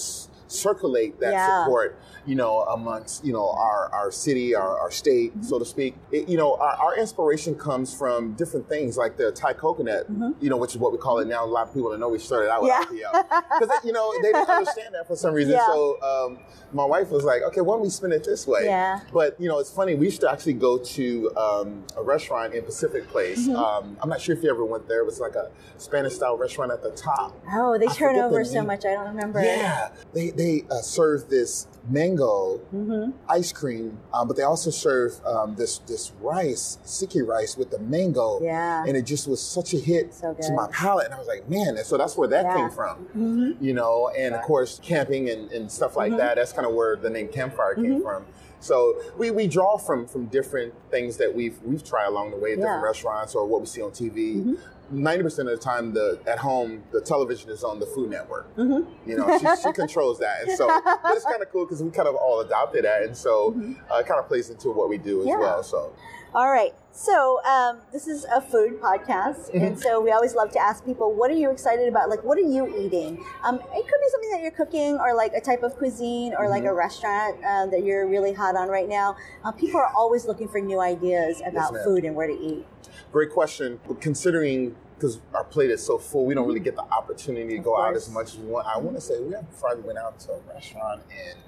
[0.52, 1.64] circulate that Yeah.
[1.64, 5.44] support, you know, amongst, you know, our, our city, our, our state, Mm-hmm.
[5.44, 5.96] so to speak.
[6.12, 10.06] It, you know, our, our inspiration comes from different things like the Thai coconut,
[10.40, 11.44] you know, which is what we call it now.
[11.44, 12.96] A lot of people don't know we started out with Mm-hmm.
[12.96, 13.42] Yeah.
[13.60, 15.54] Because, you know, they didn't understand that for some reason.
[15.54, 15.66] Yeah.
[15.68, 16.40] So um,
[16.74, 18.66] my wife was like, okay, why don't we spin it this way?
[18.66, 19.02] Yeah.
[19.14, 19.96] But you know, it's funny.
[19.96, 23.48] We used to actually go to um, a restaurant in Pacific Place.
[23.48, 23.56] Mm-hmm.
[23.56, 25.02] Um, I'm not sure if you ever went there.
[25.02, 27.38] It was like a Spanish-style restaurant at the top.
[27.54, 29.42] Oh, they I turn forget the over so much, I don't remember.
[29.42, 33.12] Yeah, they they uh, serve this mango Mm-hmm.
[33.30, 37.80] ice cream, um, but they also serve um, this this rice, sticky rice with the
[37.80, 38.40] mango.
[38.42, 38.84] Yeah.
[38.88, 41.50] and it just was such a hit So to my palate, and I was like,
[41.50, 41.76] man.
[41.78, 42.56] And so that's where that Yeah.
[42.58, 46.18] came from hmm you know, and of course camping and, and stuff like Mhm.
[46.18, 46.36] that.
[46.36, 48.04] That's kind of where the name campfire came Mhm.
[48.04, 48.26] from.
[48.62, 52.54] So we, we draw from from different things that we've we've tried along the way,
[52.54, 52.88] at different Yeah.
[52.88, 54.36] restaurants or what we see on TV.
[54.44, 54.58] Mhm.
[54.94, 58.46] 90 percent of the time, the at home the television is on the Food Network.
[58.56, 60.68] hmm You know, she, she controls that, and so
[61.06, 63.56] it's kind of cool because we kind of all adopted that, and so
[63.90, 65.30] uh, it kind of plays into what we do as Mm-hmm.
[65.30, 65.40] Yeah.
[65.40, 65.64] well.
[65.64, 65.94] So
[66.36, 66.74] All right.
[66.94, 69.58] So um, this is a food podcast, Mm-hmm.
[69.66, 72.10] and so we always love to ask people, "What are you excited about?
[72.10, 75.34] Like, what are you eating?" Um, it could be something that you're cooking, or like
[75.34, 76.76] a type of cuisine, or like a Mm-hmm.
[76.78, 79.16] restaurant uh, that you're really hot on right now.
[79.44, 81.82] Uh, people are always looking for new ideas about ma'am.
[81.86, 82.66] food and where to eat.
[83.12, 83.80] great question.
[83.88, 87.58] But considering because our plate is so full, we don't really get the opportunity to
[87.58, 88.68] Of go out as much as we want.
[88.68, 91.40] I want to say we have Friday went out to a restaurant and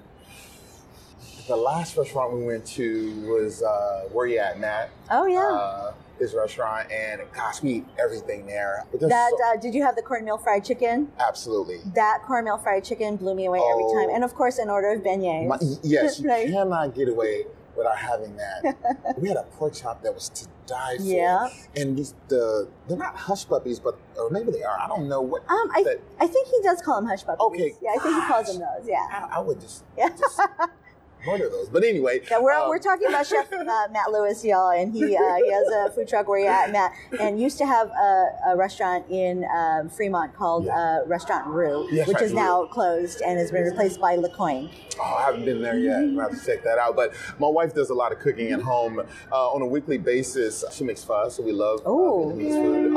[1.47, 4.89] the last restaurant we went to was uh, where you at, Matt?
[5.11, 5.39] Oh yeah.
[5.41, 8.85] Uh, his restaurant, and gosh, we eat everything there.
[9.01, 11.11] That so- uh, did you have the cornmeal fried chicken?
[11.19, 11.79] absolutely.
[11.95, 13.99] That cornmeal fried chicken blew me away every Oh.
[14.07, 15.47] time, and of course, an order of beignets.
[15.47, 16.47] My, yes, you Right.
[16.47, 19.15] cannot get away without having that.
[19.17, 21.03] we had a pork chop that was to die for.
[21.03, 21.47] Yeah.
[21.75, 24.79] And these, the they're not hush puppies, but or maybe they are.
[24.79, 25.41] I don't know what.
[25.49, 27.41] Um, I, that- I think he does call them hush puppies.
[27.41, 28.87] Okay, Yeah, I think he calls them those.
[28.87, 29.05] Yeah.
[29.11, 30.09] I, I would just, Yeah.
[30.09, 30.39] just
[31.25, 31.69] those.
[31.69, 35.03] But anyway, Yeah, we're, um, we're talking about Chef uh, Matt Lewis, y'all, and he
[35.15, 38.29] uh, he has a food truck where you at, Matt, and used to have a,
[38.49, 40.99] a restaurant in um, Fremont called Yeah.
[41.03, 42.37] uh, Restaurant Roux, Yes, which right, is Roux.
[42.37, 44.69] now closed and has been replaced by LeCoin.
[44.99, 45.97] Oh, I haven't been there yet.
[45.99, 46.95] I'm gonna have to check that out.
[46.95, 48.99] But my wife does a lot of cooking at home
[49.31, 50.63] uh, on a weekly basis.
[50.71, 52.95] She makes pho, so we love uh, Vietnamese food.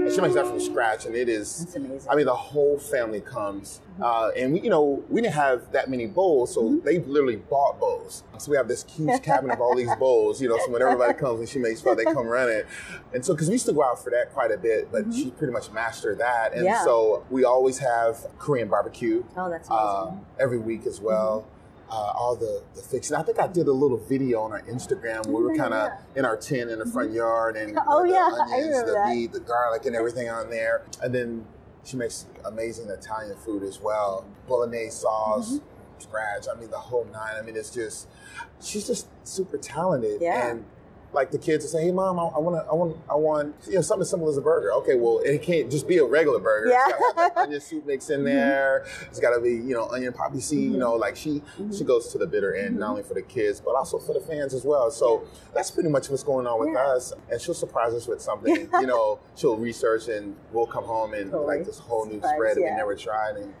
[0.00, 1.64] Uh, and she makes that from scratch, and it is.
[1.64, 2.10] That's amazing.
[2.10, 5.90] I mean, the whole family comes, uh, and we, you know, we didn't have that
[5.90, 8.24] many bowls, so they literally bought bowls.
[8.38, 10.58] So we have this huge cabinet of all these bowls, you know.
[10.64, 12.62] So when everybody comes and she makes pho, they come running.
[13.12, 15.30] And so, because we used to go out for that quite a bit, but she
[15.32, 16.82] pretty much mastered that, and Yeah.
[16.84, 21.46] so we always have Korean barbecue oh, that's uh, every week as well.
[21.90, 23.16] Uh, all the the fixing.
[23.16, 25.88] I think I did a little video on our Instagram where we were kind of
[26.14, 26.18] yeah.
[26.20, 29.08] in our tent in the front yard and Oh, yeah, the I onions, the that.
[29.14, 30.82] meat, the garlic, and everything on there.
[31.02, 31.44] And then
[31.84, 36.00] she makes amazing Italian food as well, bolognese sauce, Mm-hmm.
[36.00, 36.46] scratch.
[36.54, 37.34] I mean the whole nine.
[37.36, 38.06] I mean it's just
[38.60, 40.50] she's just super talented Yeah.
[40.50, 40.64] and.
[41.12, 43.54] Like the kids will say, "Hey, mom, I, I want to, I want, I want,
[43.66, 46.04] you know, something as simple as a burger." Okay, well, it can't just be a
[46.04, 46.70] regular burger.
[46.70, 46.88] Yeah.
[46.88, 48.26] It's like, onion soup mix in mm-hmm.
[48.26, 48.86] there.
[49.06, 50.60] It's got to be, you know, onion poppy seed.
[50.60, 50.80] You mm-hmm.
[50.80, 51.72] know, like she, mm-hmm.
[51.72, 54.20] she goes to the bitter end, not only for the kids but also for the
[54.20, 54.90] fans as well.
[54.90, 56.80] So that's pretty much what's going on with Yeah.
[56.80, 57.12] us.
[57.30, 58.68] And she'll surprise us with something.
[58.80, 61.58] you know, she'll research and we'll come home and Totally.
[61.58, 62.70] like this whole new Surprise, spread that yeah.
[62.72, 63.36] we never tried.
[63.36, 63.54] And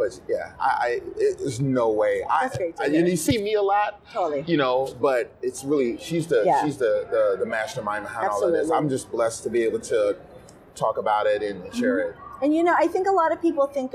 [0.00, 2.22] but yeah, I, I it, there's no way.
[2.28, 4.44] I, That's great to I, and you see me a lot Totally.
[4.46, 6.64] you know but it's really she's the Yeah.
[6.64, 9.80] she's the, the the mastermind behind all of this i'm just blessed to be able
[9.80, 10.16] to
[10.74, 12.18] talk about it and share mm-hmm.
[12.18, 13.94] it And you know, I think a lot of people think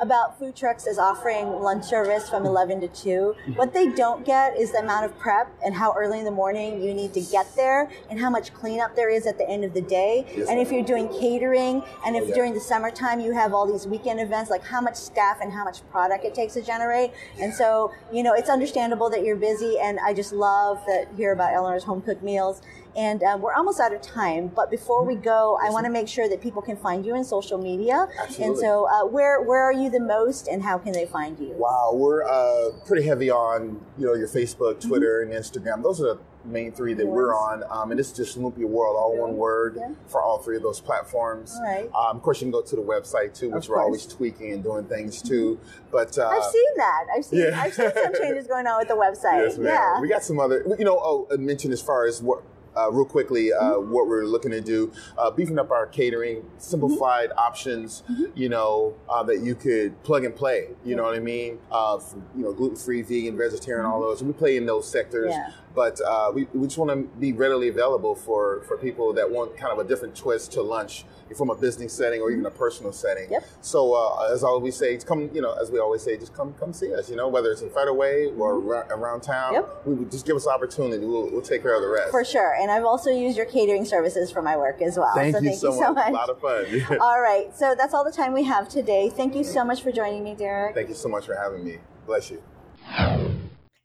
[0.00, 3.08] about food trucks is offering lunch service from 11 to 2.
[3.08, 3.52] Mm-hmm.
[3.54, 6.82] What they don't get is the amount of prep and how early in the morning
[6.82, 9.72] you need to get there and how much cleanup there is at the end of
[9.72, 10.26] the day.
[10.36, 12.34] Yes, and if you're doing catering and if Oh, yeah.
[12.34, 15.62] during the summertime you have all these weekend events, like how much staff and how
[15.62, 17.10] much product it takes to generate.
[17.38, 21.32] And so, you know, it's understandable that you're busy and I just love that hear
[21.32, 22.62] about Eleanor's home cooked meals.
[22.96, 26.06] And um, we're almost out of time, but before we go, I want to make
[26.08, 28.06] sure that people can find you in social media.
[28.20, 28.44] Absolutely.
[28.46, 31.52] And so, uh, where where are you the most, and how can they find you?
[31.56, 36.14] wow we're uh, pretty heavy on you know your facebook twitter and instagram those are
[36.14, 37.62] the main three that we're Mm-hmm.
[37.72, 39.90] On um, and it's just lumpia world all one word Yeah.
[40.08, 41.86] for all three of those platforms right.
[41.94, 44.62] um, of course you can go to the website too which we're always tweaking and
[44.62, 45.58] doing things too
[45.90, 47.04] but uh, I've seen that.
[47.16, 47.60] I've seen yeah.
[47.62, 49.46] I've seen some changes going on with the website.
[49.46, 49.66] Yes, ma'am.
[49.66, 50.00] yeah.
[50.00, 52.42] We got some other, you know, oh, I mentioned as far as what,
[52.76, 53.92] uh, real quickly, uh, Mm-hmm.
[53.92, 57.38] what we're looking to do, uh, beefing up our catering, simplified Mm-hmm.
[57.38, 58.02] options,
[58.34, 61.58] you know, uh, that you could plug and play, you know what I mean?
[61.70, 61.98] Uh,
[62.36, 64.22] you know, gluten free, vegan, vegetarian, all those.
[64.22, 65.32] We play in those sectors.
[65.32, 65.50] Mm-hmm.
[65.50, 65.54] Yeah.
[65.74, 69.56] But uh, we, we just want to be readily available for, for people that want
[69.56, 71.04] kind of a different twist to lunch
[71.36, 73.30] from a business setting or even a personal setting.
[73.30, 73.44] Yep.
[73.60, 76.72] So uh, as always say, come you know as we always say, just come come
[76.72, 77.10] see us.
[77.10, 79.54] You know whether it's in Federal Way or ra- around town.
[79.54, 79.82] Yep.
[79.86, 81.04] We would just give us opportunity.
[81.04, 82.10] We'll, we'll take care of the rest.
[82.10, 82.54] For sure.
[82.54, 85.12] And I've also used your catering services for my work as well.
[85.14, 85.96] Thank, so you, thank so you so much.
[85.96, 86.08] much.
[86.10, 86.98] A lot of fun.
[87.00, 87.54] All right.
[87.56, 89.10] So that's all the time we have today.
[89.10, 90.74] Thank you so much for joining me, Derek.
[90.74, 91.78] Thank you so much for having me.
[92.06, 92.42] Bless you.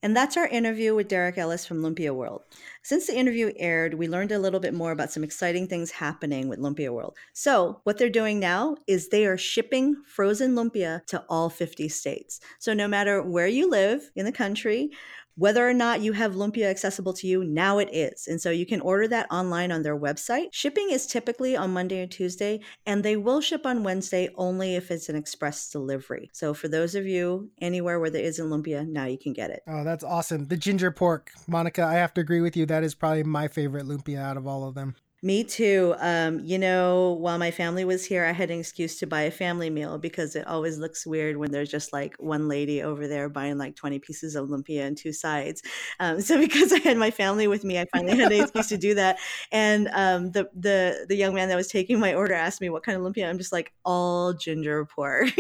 [0.02, 2.43] And that's our interview with Derek Ellis from Lumpia World.
[2.84, 6.47] Since the interview aired, we learned a little bit more about some exciting things happening
[6.47, 7.18] with Lumpia World.
[7.34, 12.39] So, what they're doing now is they are shipping frozen lumpia to all 50 states.
[12.60, 14.91] So, no matter where you live in the country,
[15.36, 18.28] whether or not you have lumpia accessible to you, now it is.
[18.28, 20.48] And so you can order that online on their website.
[20.52, 24.92] Shipping is typically on Monday or Tuesday, and they will ship on Wednesday only if
[24.92, 26.30] it's an express delivery.
[26.34, 29.62] So for those of you anywhere where there isn't lumpia, now you can get it.
[29.68, 30.48] Oh, that's awesome.
[30.48, 32.66] The ginger pork, Monica, I have to agree with you.
[32.66, 34.96] That is probably my favorite lumpia out of all of them.
[35.22, 35.95] Me too.
[35.99, 39.32] Um, you know, while my family was here, I had an excuse to buy a
[39.32, 43.28] family meal because it always looks weird when there's just like one lady over there
[43.28, 45.61] buying like 20 pieces of lumpia and two sides.
[45.99, 48.78] Um, so because I had my family with me, I finally had an excuse to
[48.78, 49.17] do that.
[49.51, 52.84] And um, the the the young man that was taking my order asked me what
[52.84, 53.30] kind of lumpia.
[53.30, 55.30] I'm just like all ginger pork.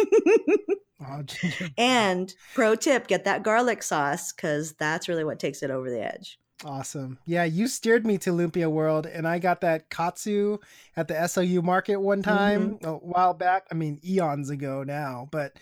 [1.01, 1.69] Oh, ginger.
[1.77, 6.05] and pro tip: get that garlic sauce because that's really what takes it over the
[6.05, 6.37] edge.
[6.65, 7.17] Awesome.
[7.25, 10.57] Yeah, you steered me to Lumpia World, and I got that katsu
[10.97, 12.29] at the SOU market one mm-hmm.
[12.29, 13.65] time a while back.
[13.71, 15.53] I mean, eons ago now, but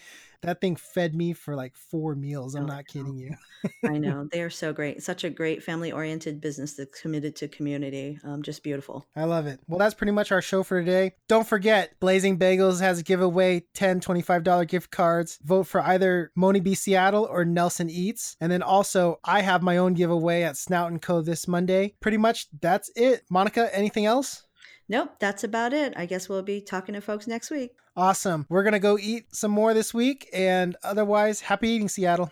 [0.44, 2.56] that thing fed me for like four meals.
[2.56, 3.32] I'm Oh, not kidding you.
[3.86, 5.02] I know they are so great.
[5.04, 8.20] Such a great family-oriented business that's committed to community.
[8.24, 9.08] Um, just beautiful.
[9.16, 9.60] I love it.
[9.68, 11.14] Well, that's pretty much our show for today.
[11.28, 15.40] Don't forget, Blazing Bagels has a giveaway 10 $25 gift cards.
[15.44, 18.36] Vote for either Moni B Seattle or Nelson Eats.
[18.40, 21.22] And then also, I have my own giveaway at Snout and Co.
[21.22, 21.96] this Monday.
[22.00, 23.24] Pretty much that's it.
[23.30, 24.44] Monica, anything else?
[24.90, 25.94] Nope, that's about it.
[25.98, 27.72] I guess we'll be talking to folks next week.
[27.96, 28.46] Awesome.
[28.48, 30.30] We're going to go eat some more this week.
[30.32, 32.32] And otherwise, happy eating, Seattle.